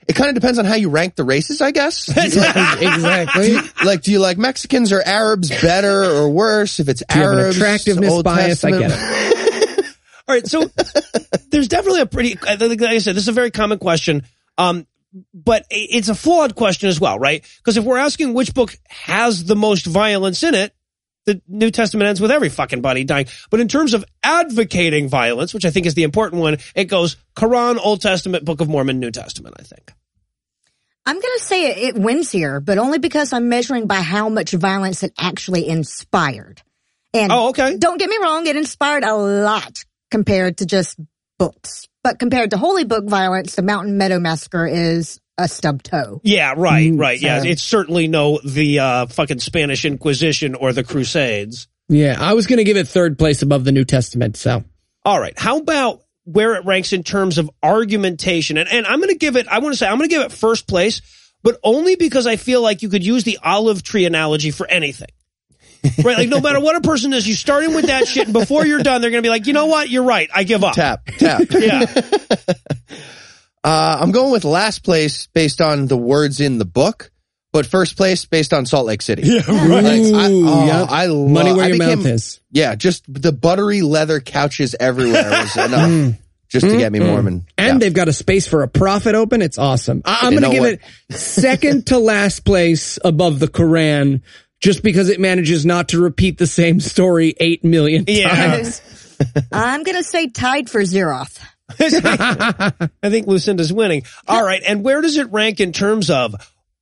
[0.09, 2.09] it kind of depends on how you rank the races, I guess.
[2.09, 3.43] exactly.
[3.47, 6.78] Do you- like, do you like Mexicans or Arabs better or worse?
[6.80, 8.64] If it's Do you have an Arabs, attractiveness Old bias?
[8.64, 9.87] I get it.
[10.28, 10.64] All right, so
[11.51, 14.22] there's definitely a pretty, I think, like I said, this is a very common question,
[14.59, 14.87] um,
[15.33, 17.45] but it's a flawed question as well, right?
[17.59, 20.75] Because if we're asking which book has the most violence in it,
[21.27, 23.27] the New Testament ends with every fucking body dying.
[23.51, 27.17] But in terms of advocating violence, which I think is the important one, it goes
[27.35, 29.93] Quran, Old Testament, Book of Mormon, New Testament, I think.
[31.05, 34.29] I'm going to say it, it wins here, but only because I'm measuring by how
[34.29, 36.62] much violence it actually inspired.
[37.14, 37.77] And Oh, okay.
[37.77, 40.99] don't get me wrong, it inspired a lot compared to just
[41.39, 41.87] books.
[42.07, 46.21] But compared to holy book violence, the Mountain Meadow Massacre is a stub toe.
[46.23, 47.21] Yeah, right, Mm, right.
[47.21, 51.67] Yeah, it's certainly no the uh, fucking Spanish Inquisition or the Crusades.
[51.89, 54.37] Yeah, I was going to give it third place above the New Testament.
[54.37, 54.63] So
[55.05, 55.37] All right.
[55.37, 58.57] How about where it ranks in terms of argumentation?
[58.57, 60.23] And, and I'm going to give it, I want to say, I'm going to give
[60.23, 61.03] it first place,
[61.43, 65.09] but only because I feel like you could use the olive tree analogy for anything.
[66.05, 66.18] Right?
[66.18, 68.66] Like no matter what a person is, you start in with that shit and before
[68.66, 69.89] you're done, they're going to be like, you know what?
[69.89, 70.28] You're right.
[70.34, 70.74] I give up.
[70.74, 71.43] Tap, tap.
[71.51, 71.87] Yeah.
[73.64, 77.11] Uh, I'm going with last place based on the words in the book,
[77.53, 79.22] but first place based on Salt Lake City.
[79.24, 79.84] Yeah, right.
[79.84, 80.89] I, oh, Yep.
[80.91, 82.41] I love, money where I your became- mouth is.
[82.53, 86.14] Yeah, just the buttery leather couches everywhere was enough
[86.49, 87.45] just to get me Mormon.
[87.59, 87.78] And Yeah.
[87.78, 89.43] they've got a space for a profit open.
[89.43, 90.03] It's awesome.
[90.05, 90.80] I- I'm going to know give it
[91.11, 94.22] second to last place above the Quran
[94.61, 98.29] just because it manages not to repeat the same story 8 million Yeah.
[98.57, 98.81] times.
[99.53, 101.39] I'm going to say tied for Zeroth.
[101.79, 104.05] I think Lucinda's winning.
[104.29, 104.63] All right.
[104.67, 106.35] And where does it rank in terms of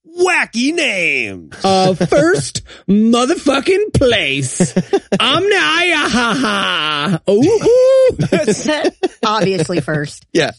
[0.06, 1.54] wacky names?
[1.64, 4.76] Uh, first motherfucking place.
[5.18, 5.58] Omnia
[5.96, 7.30] ha ha.
[7.30, 8.18] Ooh.
[9.24, 10.26] Obviously first.
[10.32, 10.50] Yeah.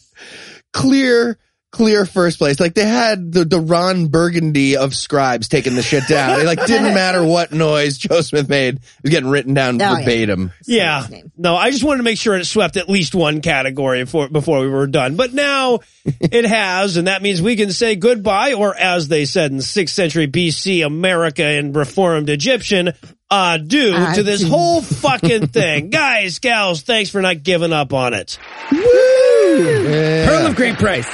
[0.72, 1.38] Clear,
[1.76, 2.58] clear first place.
[2.58, 6.40] Like they had the, the Ron Burgundy of scribes taking the shit down.
[6.40, 8.76] It like didn't matter what noise Joe Smith made.
[8.76, 9.98] It was getting written down Oh, yeah.
[9.98, 10.52] verbatim.
[10.64, 11.06] Yeah.
[11.06, 11.24] his.
[11.36, 14.60] No, I just wanted to make sure it swept at least one category before, before
[14.60, 15.16] we were done.
[15.16, 19.52] But now it has, and that means we can say goodbye, or as they said
[19.52, 22.92] in 6th century BC America and Reformed Egyptian,
[23.30, 24.50] adieu to this Adieu.
[24.54, 25.90] whole fucking thing.
[25.90, 28.38] Guys, gals, thanks for not giving up on it.
[28.70, 31.06] Pearl of great price.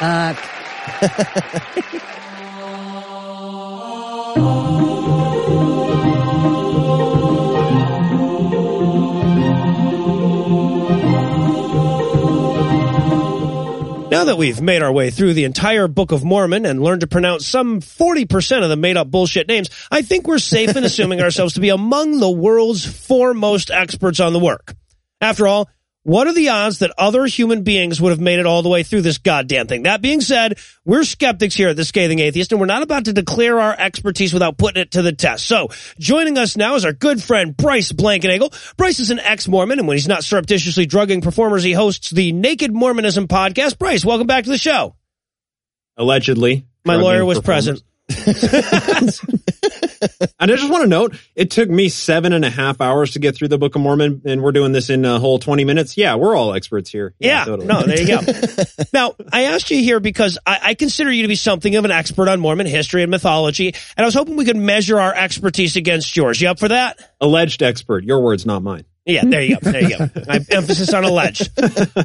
[0.00, 0.34] Uh,
[14.12, 17.06] Now that we've made our way through the entire Book of Mormon and learned to
[17.06, 21.22] pronounce some 40% of the made up bullshit names, I think we're safe in assuming
[21.22, 24.74] ourselves to be among the world's foremost experts on the work.
[25.22, 25.68] After all,
[26.04, 28.82] what are the odds that other human beings would have made it all the way
[28.82, 29.84] through this goddamn thing?
[29.84, 33.12] That being said, we're skeptics here at the Scathing Atheist, and we're not about to
[33.12, 35.46] declare our expertise without putting it to the test.
[35.46, 38.76] So, joining us now is our good friend Bryce Blankenagel.
[38.76, 42.72] Bryce is an ex-Mormon, and when he's not surreptitiously drugging performers, he hosts the Naked
[42.72, 43.78] Mormonism podcast.
[43.78, 44.96] Bryce, welcome back to the show.
[45.96, 46.66] Allegedly.
[46.84, 47.82] My lawyer was present.
[50.42, 53.20] And I just want to note, it took me seven and a half hours to
[53.20, 55.96] get through the Book of Mormon, and we're doing this in a whole 20 minutes.
[55.96, 57.14] Yeah, we're all experts here.
[57.20, 57.68] Yeah, totally.
[57.68, 58.20] no, there you go.
[58.92, 61.92] now, I asked you here because I, I consider you to be something of an
[61.92, 65.76] expert on Mormon history and mythology, and I was hoping we could measure our expertise
[65.76, 66.40] against yours.
[66.40, 66.98] You up for that?
[67.20, 68.02] Alleged expert.
[68.02, 68.84] Your words, not mine.
[69.04, 69.70] Yeah, there you go.
[69.70, 70.08] There you go.
[70.28, 71.50] I emphasis on alleged.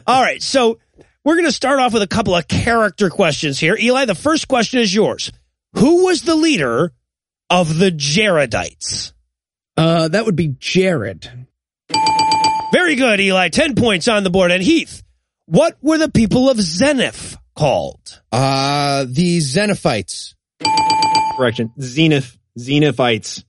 [0.06, 0.78] All right, so
[1.24, 3.76] we're going to start off with a couple of character questions here.
[3.76, 5.32] Eli, the first question is yours.
[5.74, 6.94] Who was the leader
[7.50, 9.14] of the Jaredites?
[9.76, 11.30] Uh, that would be Jared.
[12.72, 13.50] Very good, Eli.
[13.50, 14.52] 10 points on the board.
[14.52, 15.04] And Heath,
[15.46, 18.22] what were the people of Zeniff called?
[18.32, 20.36] Uh, the Xenophites.
[21.38, 21.72] Correction.
[21.80, 22.38] Zenith.
[22.58, 23.44] Zeniffites.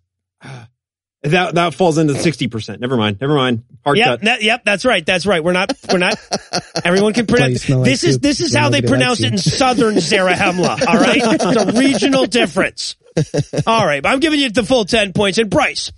[1.31, 2.81] That that falls into sixty percent.
[2.81, 3.19] Never mind.
[3.21, 3.65] Never mind.
[3.85, 4.21] Hard Yep, cut.
[4.23, 5.05] that- yep, that's right.
[5.05, 5.43] That's right.
[5.43, 6.15] We're not, we're not,
[6.85, 8.23] everyone can pronounce, smell like this is, soup.
[8.23, 10.87] this is Yeah, how they pronounce likes it in southern Zarahemla.
[10.87, 11.21] All right.
[11.23, 11.45] It's
[11.77, 12.97] a regional difference.
[13.67, 14.03] All right.
[14.03, 15.39] But I'm giving you the full 10 points.
[15.39, 15.93] And Bryce,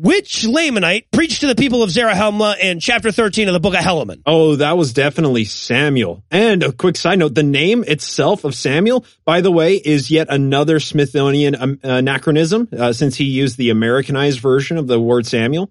[0.00, 3.80] which Lamanite preached to the people of Zarahemla in chapter 13 of the book of
[3.80, 4.22] Helaman?
[4.24, 6.24] Oh, that was definitely Samuel.
[6.30, 10.28] And a quick side note, the name itself of Samuel, by the way, is yet
[10.30, 15.70] another Smithsonian um, anachronism, uh, since he used the Americanized version of the word Samuel.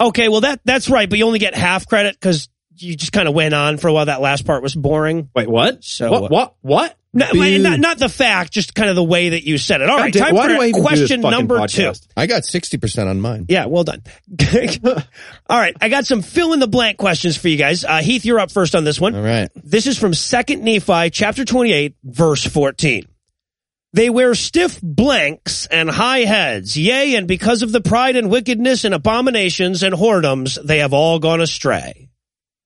[0.00, 0.28] Okay.
[0.28, 1.08] Well, that, that's right.
[1.08, 3.92] But you only get half credit because you just kind of went on for a
[3.92, 4.06] while.
[4.06, 5.30] That last part was boring.
[5.34, 5.82] Wait, what?
[5.82, 6.30] So, what?
[6.30, 6.56] What?
[6.60, 6.96] What?
[7.12, 9.90] No, not, not the fact, just kind of the way that you said it.
[9.90, 12.02] All right, time for do I even do this question number podcast?
[12.02, 12.08] two.
[12.16, 13.46] I got 60% on mine.
[13.48, 14.02] Yeah, well done.
[15.48, 17.84] All right, I got some fill in the blank questions for you guys.
[17.84, 19.16] Uh, Heath, you're up first on this one.
[19.16, 19.50] All right.
[19.56, 23.06] This is from Second Nephi, chapter 28, verse 14.
[23.92, 28.84] They wear stiff blanks and high heads, yea, and because of the pride and wickedness
[28.84, 32.08] and abominations and whoredoms, they have all gone astray.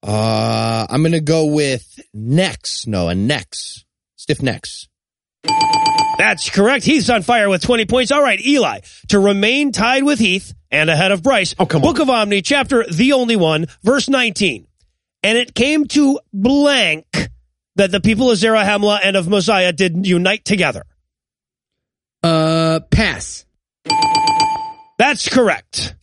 [0.02, 2.86] Uh, I'm going to go with necks.
[2.86, 3.83] No, a necks.
[4.24, 4.88] Stiff necks.
[6.16, 6.86] That's correct.
[6.86, 8.10] Heath's on fire with 20 points.
[8.10, 11.54] All right, Eli, to remain tied with Heath and ahead of Bryce.
[11.58, 14.66] Oh, come Book of Omni, chapter The Only One, verse 19.
[15.22, 17.04] And it came to blank
[17.76, 20.84] that the people of Zarahemla and of Mosiah did unite together.
[22.22, 23.44] Uh, pass.
[24.96, 25.96] That's correct.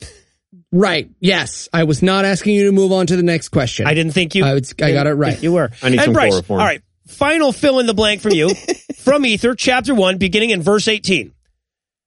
[0.71, 1.09] Right.
[1.19, 1.69] Yes.
[1.73, 3.87] I was not asking you to move on to the next question.
[3.87, 4.45] I didn't think you.
[4.45, 5.41] I, was, I got it right.
[5.41, 5.71] You were.
[5.81, 6.59] I need and some Bryce, chloroform.
[6.59, 6.83] All right.
[7.11, 8.49] Final fill in the blank from you
[8.97, 11.33] from Ether, chapter 1, beginning in verse 18.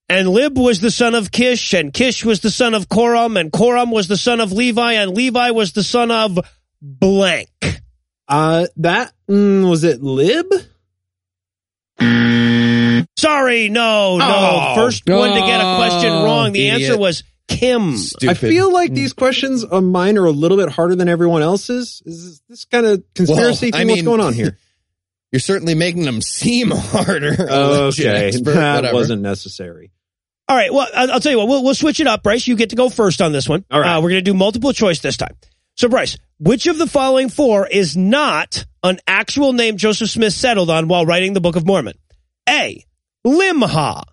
[0.09, 3.51] And Lib was the son of Kish, and Kish was the son of Corom, and
[3.51, 6.39] Corom was the son of Levi, and Levi was the son of
[6.83, 7.49] blank.
[8.29, 10.03] Uh, that mm, was it.
[10.03, 10.47] Lib.
[13.17, 14.25] Sorry, no, no.
[14.27, 14.75] Oh.
[14.75, 16.53] First one to get a question Oh, wrong.
[16.53, 16.91] The idiot.
[16.91, 17.97] answer was Kim.
[17.97, 18.31] Stupid.
[18.31, 22.03] I feel like these questions of mine are a little bit harder than everyone else's.
[22.05, 23.89] Is this kind of conspiracy Well, I thing?
[23.91, 24.59] What's going on here?
[25.35, 27.35] You're certainly making them seem harder.
[27.51, 28.95] I'll okay, expert, that whatever.
[28.95, 29.91] wasn't necessary.
[30.47, 30.73] All right.
[30.73, 31.49] Well, I'll I'll tell you what.
[31.49, 32.47] We'll, we'll switch it up, Bryce.
[32.47, 33.65] You get to go first on this one.
[33.69, 33.97] All right.
[33.97, 35.35] Uh, we're going to do multiple choice this time.
[35.75, 40.71] So, Bryce, which of the following four is not an actual name Joseph Smith settled
[40.71, 41.99] on while writing the Book of Mormon?
[42.49, 42.85] A.
[43.27, 44.05] Limhah.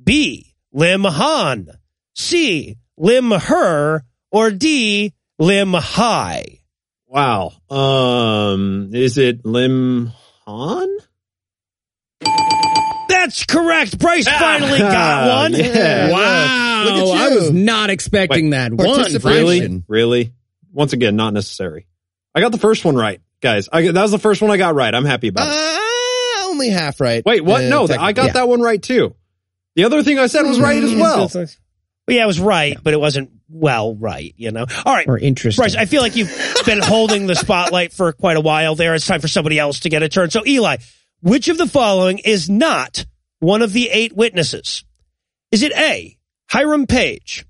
[0.00, 0.54] B.
[0.72, 1.70] Limhan.
[2.14, 2.76] C.
[2.96, 4.02] Limher.
[4.30, 5.12] Or D.
[5.40, 6.60] Limhi.
[7.08, 7.52] Wow.
[7.68, 10.12] Um, is it Lim
[10.46, 10.88] Han?
[13.08, 13.98] That's correct.
[13.98, 15.52] Bryce finally got one.
[15.52, 16.10] Yeah.
[16.10, 16.84] Wow.
[16.84, 17.34] Look at I you.
[17.36, 18.72] was not expecting that.
[18.72, 18.86] One.
[18.86, 19.84] Participation.
[19.88, 20.22] Really?
[20.22, 20.32] Really?
[20.72, 21.86] Once again, not necessary.
[22.34, 23.68] I got the first one right, guys.
[23.72, 24.92] I, that was the first one I got right.
[24.94, 25.54] I'm happy about it.
[25.54, 27.24] Uh, only half right.
[27.24, 27.64] Wait, what?
[27.64, 28.32] Uh, no, tech- I got yeah.
[28.32, 29.14] that one right too.
[29.76, 31.28] The other thing I said was right as well.
[32.06, 34.66] Well, yeah, it was right, but it wasn't well right, you know?
[34.84, 35.06] All right.
[35.06, 35.62] Or interesting.
[35.62, 36.34] Bryce, I feel like you've
[36.66, 38.94] been holding the spotlight for quite a while there.
[38.94, 40.30] It's time for somebody else to get a turn.
[40.30, 40.78] So, Eli,
[41.20, 43.04] which of the following is not
[43.38, 44.84] one of the eight witnesses?
[45.52, 47.46] Is it A, Hiram Page,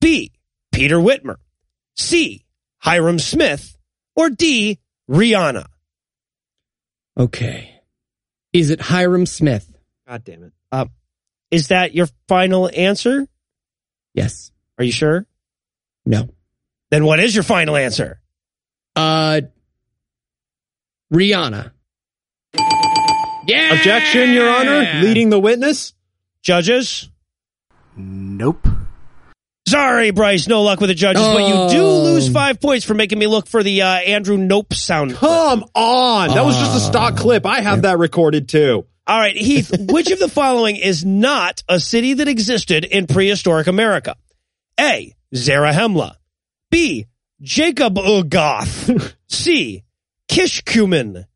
[0.00, 0.30] B,
[0.72, 1.36] Peter Whitmer,
[1.96, 2.44] C,
[2.84, 3.76] Hyrum Smith,
[4.14, 4.78] or D,
[5.10, 5.66] Rihanna?
[7.18, 7.80] Okay.
[8.52, 9.66] Is it Hyrum Smith?
[10.06, 10.52] God damn it.
[10.70, 10.90] Um,
[11.50, 13.26] is that your final answer?
[14.16, 14.50] Yes.
[14.78, 15.26] Are you sure?
[16.04, 16.28] No.
[16.90, 18.20] Then what is your final answer?
[18.96, 19.42] Uh,
[21.12, 21.70] Rihanna.
[23.46, 23.74] Yeah.
[23.74, 25.00] Objection, Your Honor.
[25.02, 25.94] Leading the witness.
[26.42, 27.08] Judges?
[27.96, 28.66] Nope.
[29.68, 32.02] Sorry, Bryce, no luck with the judges, but you do Oh.
[32.04, 35.10] lose five points for making me look for the uh, Andrew Nope sound.
[35.14, 35.20] clip.
[35.20, 36.28] Come on.
[36.28, 37.44] That was just a stock clip.
[37.46, 38.86] I have that recorded too.
[39.06, 43.66] All right, Heath, which of the following is not a city that existed in prehistoric
[43.66, 44.16] America?
[44.80, 45.14] A.
[45.34, 46.16] Zarahemla.
[46.70, 47.06] B.
[47.42, 49.14] Jacobugath.
[49.28, 49.84] C.
[50.28, 51.26] Kishkumen.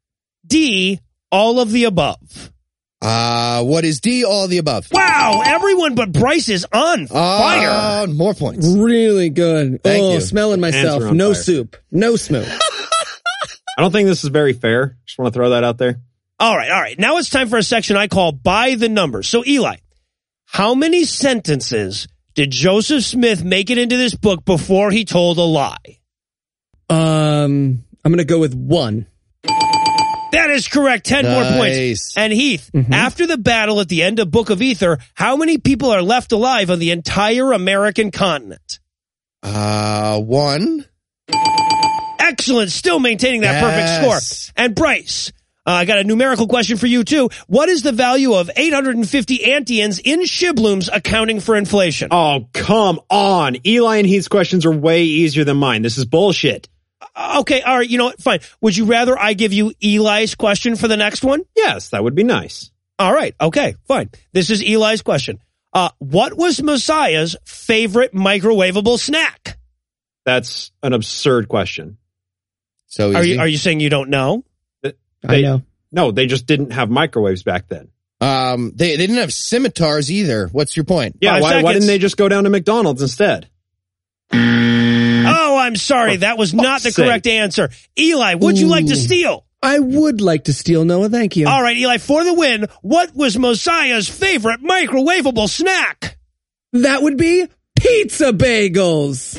[0.46, 1.00] D.
[1.30, 2.50] All of the above.
[3.02, 4.24] Uh, what is D?
[4.24, 4.88] All of the above.
[4.92, 7.68] Wow, everyone but Bryce is on fire.
[7.70, 8.66] Uh, more points.
[8.66, 9.82] Really good.
[9.82, 10.20] Thank oh, you.
[10.20, 10.94] smelling myself.
[11.00, 11.42] Hands are on No fire.
[11.42, 11.76] soup.
[11.90, 12.46] No smoke.
[13.78, 14.98] I don't think this is very fair.
[15.06, 16.00] Just want to throw that out there.
[16.40, 16.98] All right, all right.
[16.98, 19.28] Now it's time for a section I call by the numbers.
[19.28, 19.76] So Eli,
[20.46, 25.42] how many sentences did Joseph Smith make it into this book before he told a
[25.42, 25.76] lie?
[26.88, 29.06] um, I'm gonna go with one.
[30.32, 31.06] That is correct.
[31.06, 32.14] 10 more points.
[32.16, 32.92] And Heath, Mhm.
[32.92, 36.32] after the battle at the end of Book of Ether, how many people are left
[36.32, 38.78] alive on the entire American continent?
[39.42, 40.84] Uh, one.
[42.18, 42.70] Excellent.
[42.72, 44.52] Still maintaining that perfect score.
[44.56, 45.32] And Bryce,
[45.66, 47.28] uh, I got a numerical question for you too.
[47.46, 52.08] What is the value of 850 antions in shiblums accounting for inflation?
[52.10, 53.56] Oh, come on.
[53.66, 55.82] Eli and Heath's questions are way easier than mine.
[55.82, 56.68] This is bullshit.
[57.14, 58.20] Uh, Okay, all right, you know what?
[58.22, 58.40] Fine.
[58.60, 61.42] Would you rather I give you Eli's question for the next one?
[61.56, 62.70] Yes, that would be nice.
[62.98, 64.10] All right, okay, fine.
[64.32, 65.38] This is Eli's question.
[65.72, 69.58] Uh, what was Mosiah's favorite microwavable snack?
[70.24, 71.98] That's an absurd question.
[72.86, 74.44] So Are you are you saying you don't know?
[75.26, 75.62] I They- know.
[75.92, 77.88] No, they just didn't have microwaves back then.
[78.20, 80.46] um, they, they didn't have scimitars either.
[80.52, 81.16] What's your point?
[81.20, 83.48] Yeah, Five why, why didn't they just go down to McDonald's instead?
[84.32, 86.16] Oh, I'm sorry.
[86.18, 87.04] That was not the sake.
[87.06, 87.70] correct answer.
[87.98, 89.44] Eli, would you like to steal?
[89.62, 91.08] I would like to steal Noah.
[91.08, 91.46] Thank you.
[91.48, 96.16] All right, Eli, for the win, what was Mosiah's favorite microwavable snack?
[96.72, 97.46] That would be
[97.76, 99.36] pizza bagels.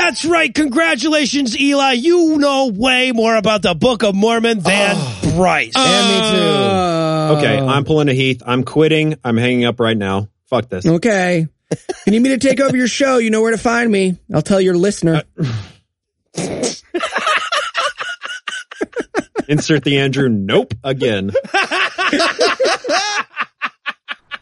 [0.00, 0.52] That's right.
[0.54, 1.92] Congratulations, Eli.
[1.92, 4.96] You know way more about the Book of Mormon than
[5.36, 5.72] Bryce.
[5.76, 6.46] and me too.
[6.46, 8.42] Uh, Okay, I'm pulling a Heath.
[8.44, 9.14] I'm quitting.
[9.22, 10.28] I'm hanging up right now.
[10.46, 10.84] Fuck this.
[10.84, 11.46] Okay.
[12.06, 13.18] you need me to take over your show?
[13.18, 14.16] You know where to find me.
[14.34, 15.22] I'll tell your listener.
[19.48, 20.28] Insert the Andrew.
[20.28, 20.74] Nope.
[20.82, 21.30] Again.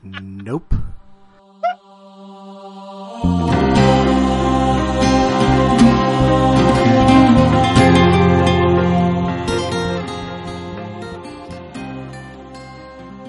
[0.05, 0.73] Nope.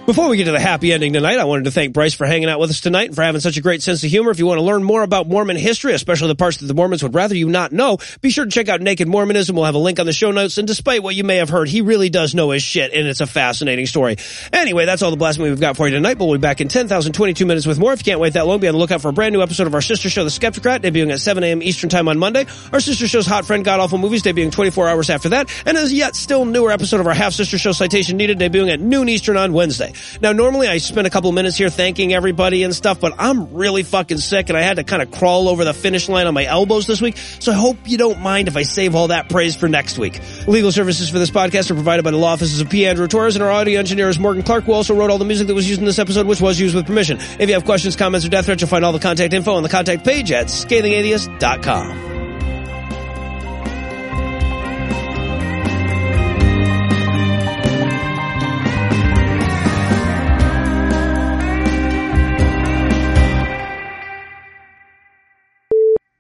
[0.10, 2.50] Before we get to the happy ending tonight, I wanted to thank Bryce for hanging
[2.50, 4.32] out with us tonight and for having such a great sense of humor.
[4.32, 7.04] If you want to learn more about Mormon history, especially the parts that the Mormons
[7.04, 9.56] would rather you not know, be sure to check out Naked Mormonism.
[9.56, 10.58] We'll have a link on the show notes.
[10.58, 13.22] And despite what you may have heard, he really does know his shit, and it's
[13.22, 14.16] a fascinating story.
[14.52, 17.46] Anyway, that's all the blasphemy we've got for you tonight, we'll be back in 10,022
[17.46, 17.94] minutes with more.
[17.94, 19.68] If you can't wait that long, be on the lookout for a brand new episode
[19.68, 21.62] of our sister show, The Skepticrat, debuting at 7 a.m.
[21.62, 22.48] Eastern Time on Monday.
[22.74, 25.54] Our sister show's Hot Friend God Awful Movies, debuting 24 hours after that.
[25.68, 28.80] And as yet still newer episode of our half sister show, Citation Needed, debuting at
[28.80, 29.94] noon Eastern on Wednesday.
[30.22, 33.84] Now, normally I spend a couple minutes here thanking everybody and stuff, but I'm really
[33.84, 36.46] fucking sick and I had to kind of crawl over the finish line on my
[36.46, 37.18] elbows this week.
[37.40, 40.20] So I hope you don't mind if I save all that praise for next week.
[40.48, 42.86] Legal services for this podcast are provided by the law offices of P.
[42.86, 45.48] Andrew Torrez and our audio engineer is Morgan Clark, who also wrote all the music
[45.48, 47.18] that was used in this episode, which was used with permission.
[47.40, 49.64] If you have questions, comments, or death threats, you'll find all the contact info on
[49.64, 52.19] the contact page at scathingatheist.com.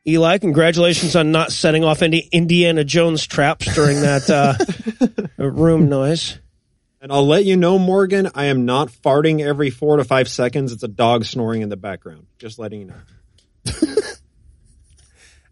[0.09, 4.55] Eli, congratulations on not setting off any Indiana Jones traps during that uh,
[5.43, 6.39] room noise.
[7.01, 10.73] And I'll let you know, Morgan, I am not farting every four to five seconds.
[10.73, 12.27] It's a dog snoring in the background.
[12.37, 13.73] Just letting you know.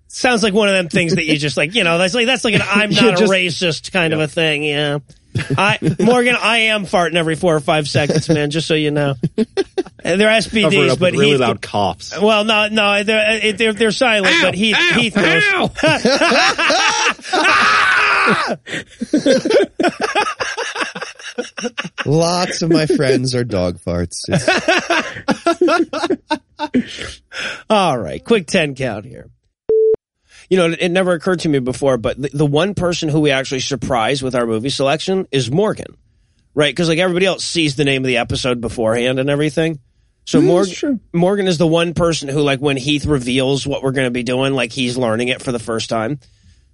[0.07, 2.43] Sounds like one of them things that you just like, you know, that's like that's
[2.43, 4.99] like an I'm not a racist kind of a thing, yeah.
[5.57, 8.49] I Morgan, I am farting every four or five seconds, man.
[8.51, 9.15] Just so you know,
[10.03, 11.39] And they're SBDs, but with really Heath.
[11.39, 12.13] loud coughs.
[12.19, 15.71] Well, no, no, they're uh, they're, they're silent, but Heath Heath knows.
[22.05, 24.23] Lots of my friends are dog farts.
[27.69, 29.29] All right, quick 10 count here.
[30.49, 33.19] You know, it, it never occurred to me before, but the, the one person who
[33.19, 35.97] we actually surprise with our movie selection is Morgan,
[36.53, 36.73] right?
[36.73, 39.79] Because like everybody else sees the name of the episode beforehand and everything.
[40.25, 44.07] So Morgan, Morgan is the one person who, like, when Heath reveals what we're going
[44.07, 46.19] to be doing, like he's learning it for the first time.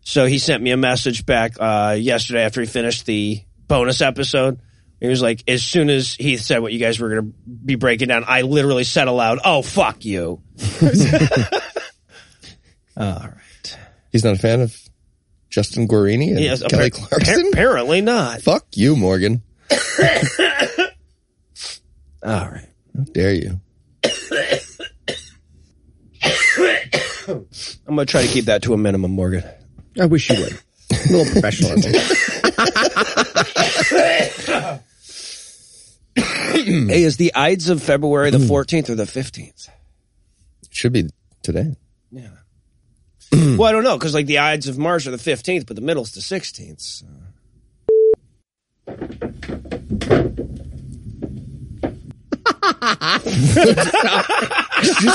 [0.01, 4.59] So he sent me a message back uh, yesterday after he finished the bonus episode.
[4.99, 7.75] He was like, as soon as Heath said what you guys were going to be
[7.75, 10.41] breaking down, I literally said aloud, "Oh fuck you."
[12.97, 13.33] All right.
[14.13, 14.77] He's not a fan of
[15.49, 17.49] Justin Guarini and Yes, Kelly appar- Clarkson?
[17.51, 18.41] Apparently not.
[18.41, 19.41] Fuck you, Morgan.
[22.23, 22.69] All right.
[22.95, 23.59] How dare you?
[27.27, 29.43] I'm going to try to keep that to a minimum, Morgan.
[29.99, 30.53] I wish you would.
[30.53, 31.93] A little professionalism.
[36.15, 39.69] hey, is the Ides of February the 14th or the 15th?
[40.69, 41.09] Should be
[41.41, 41.75] today.
[42.11, 42.27] Yeah.
[43.31, 45.81] well, I don't know because like the Ides of March are the 15th, but the
[45.81, 46.81] middle's the 16th.
[46.81, 47.05] so.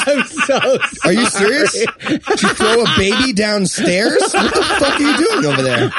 [0.06, 1.72] I'm so Are you serious?
[1.72, 4.22] Did you throw a baby downstairs?
[4.32, 5.90] What the fuck are you doing over there?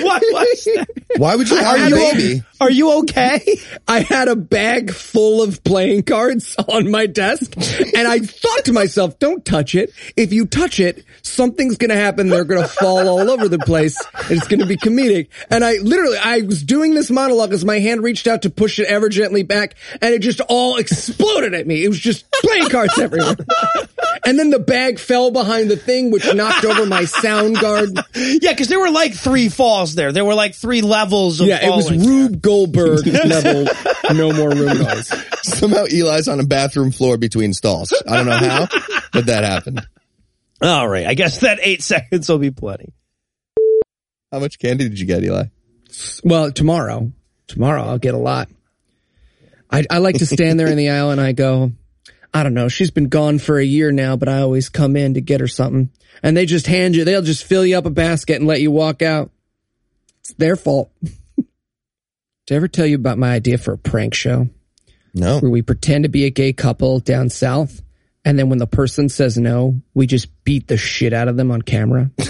[0.00, 0.88] What was that?
[1.16, 2.42] Why would you Are a you- baby?
[2.60, 3.40] Are you okay?
[3.88, 8.72] I had a bag full of playing cards on my desk, and I thought to
[8.72, 9.92] myself, don't touch it.
[10.16, 12.28] If you touch it, something's gonna happen.
[12.28, 13.96] They're gonna fall all over the place.
[14.28, 15.28] and It's gonna be comedic.
[15.50, 18.80] And I literally, I was doing this monologue as my hand reached out to push
[18.80, 21.84] it ever gently back, and it just all exploded at me.
[21.84, 23.36] It was just playing cards everywhere.
[24.26, 27.90] And then the bag fell behind the thing, which knocked over my sound guard.
[28.16, 30.10] yeah, because there were like three falls there.
[30.12, 32.06] There were like three levels of Yeah, it was falling.
[32.06, 33.66] Rube Goldberg level.
[34.14, 35.12] No more room noise.
[35.42, 37.92] Somehow Eli's on a bathroom floor between stalls.
[38.06, 38.68] I don't know how,
[39.12, 39.86] but that happened.
[40.60, 41.06] All right.
[41.06, 42.92] I guess that eight seconds will be plenty.
[44.32, 45.44] How much candy did you get, Eli?
[46.22, 47.12] Well, tomorrow,
[47.46, 48.48] tomorrow I'll get a lot.
[49.70, 51.72] I, I like to stand there in the aisle and I go,
[52.32, 52.68] I don't know.
[52.68, 55.48] She's been gone for a year now, but I always come in to get her
[55.48, 55.90] something.
[56.22, 58.70] And they just hand you, they'll just fill you up a basket and let you
[58.70, 59.30] walk out.
[60.28, 60.90] It's their fault.
[61.36, 61.46] Did
[62.50, 64.48] I ever tell you about my idea for a prank show?
[65.14, 65.38] No.
[65.38, 67.80] Where we pretend to be a gay couple down south,
[68.26, 71.50] and then when the person says no, we just beat the shit out of them
[71.50, 72.10] on camera.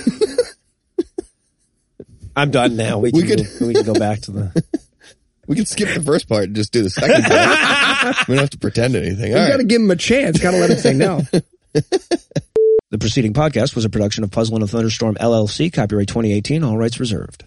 [2.36, 2.99] I'm done now.
[2.99, 4.64] We, We can, could- go, we can go back to the.
[5.49, 8.28] We could skip the first part and just do the second part.
[8.28, 9.32] we don't have to pretend anything.
[9.32, 9.66] You All got to right.
[9.66, 10.38] give them a chance.
[10.38, 11.22] Got to let them say no.
[11.72, 16.76] The preceding podcast was a production of Puzzle and a Thunderstorm LLC, copyright 2018, all
[16.76, 17.44] rights reserved.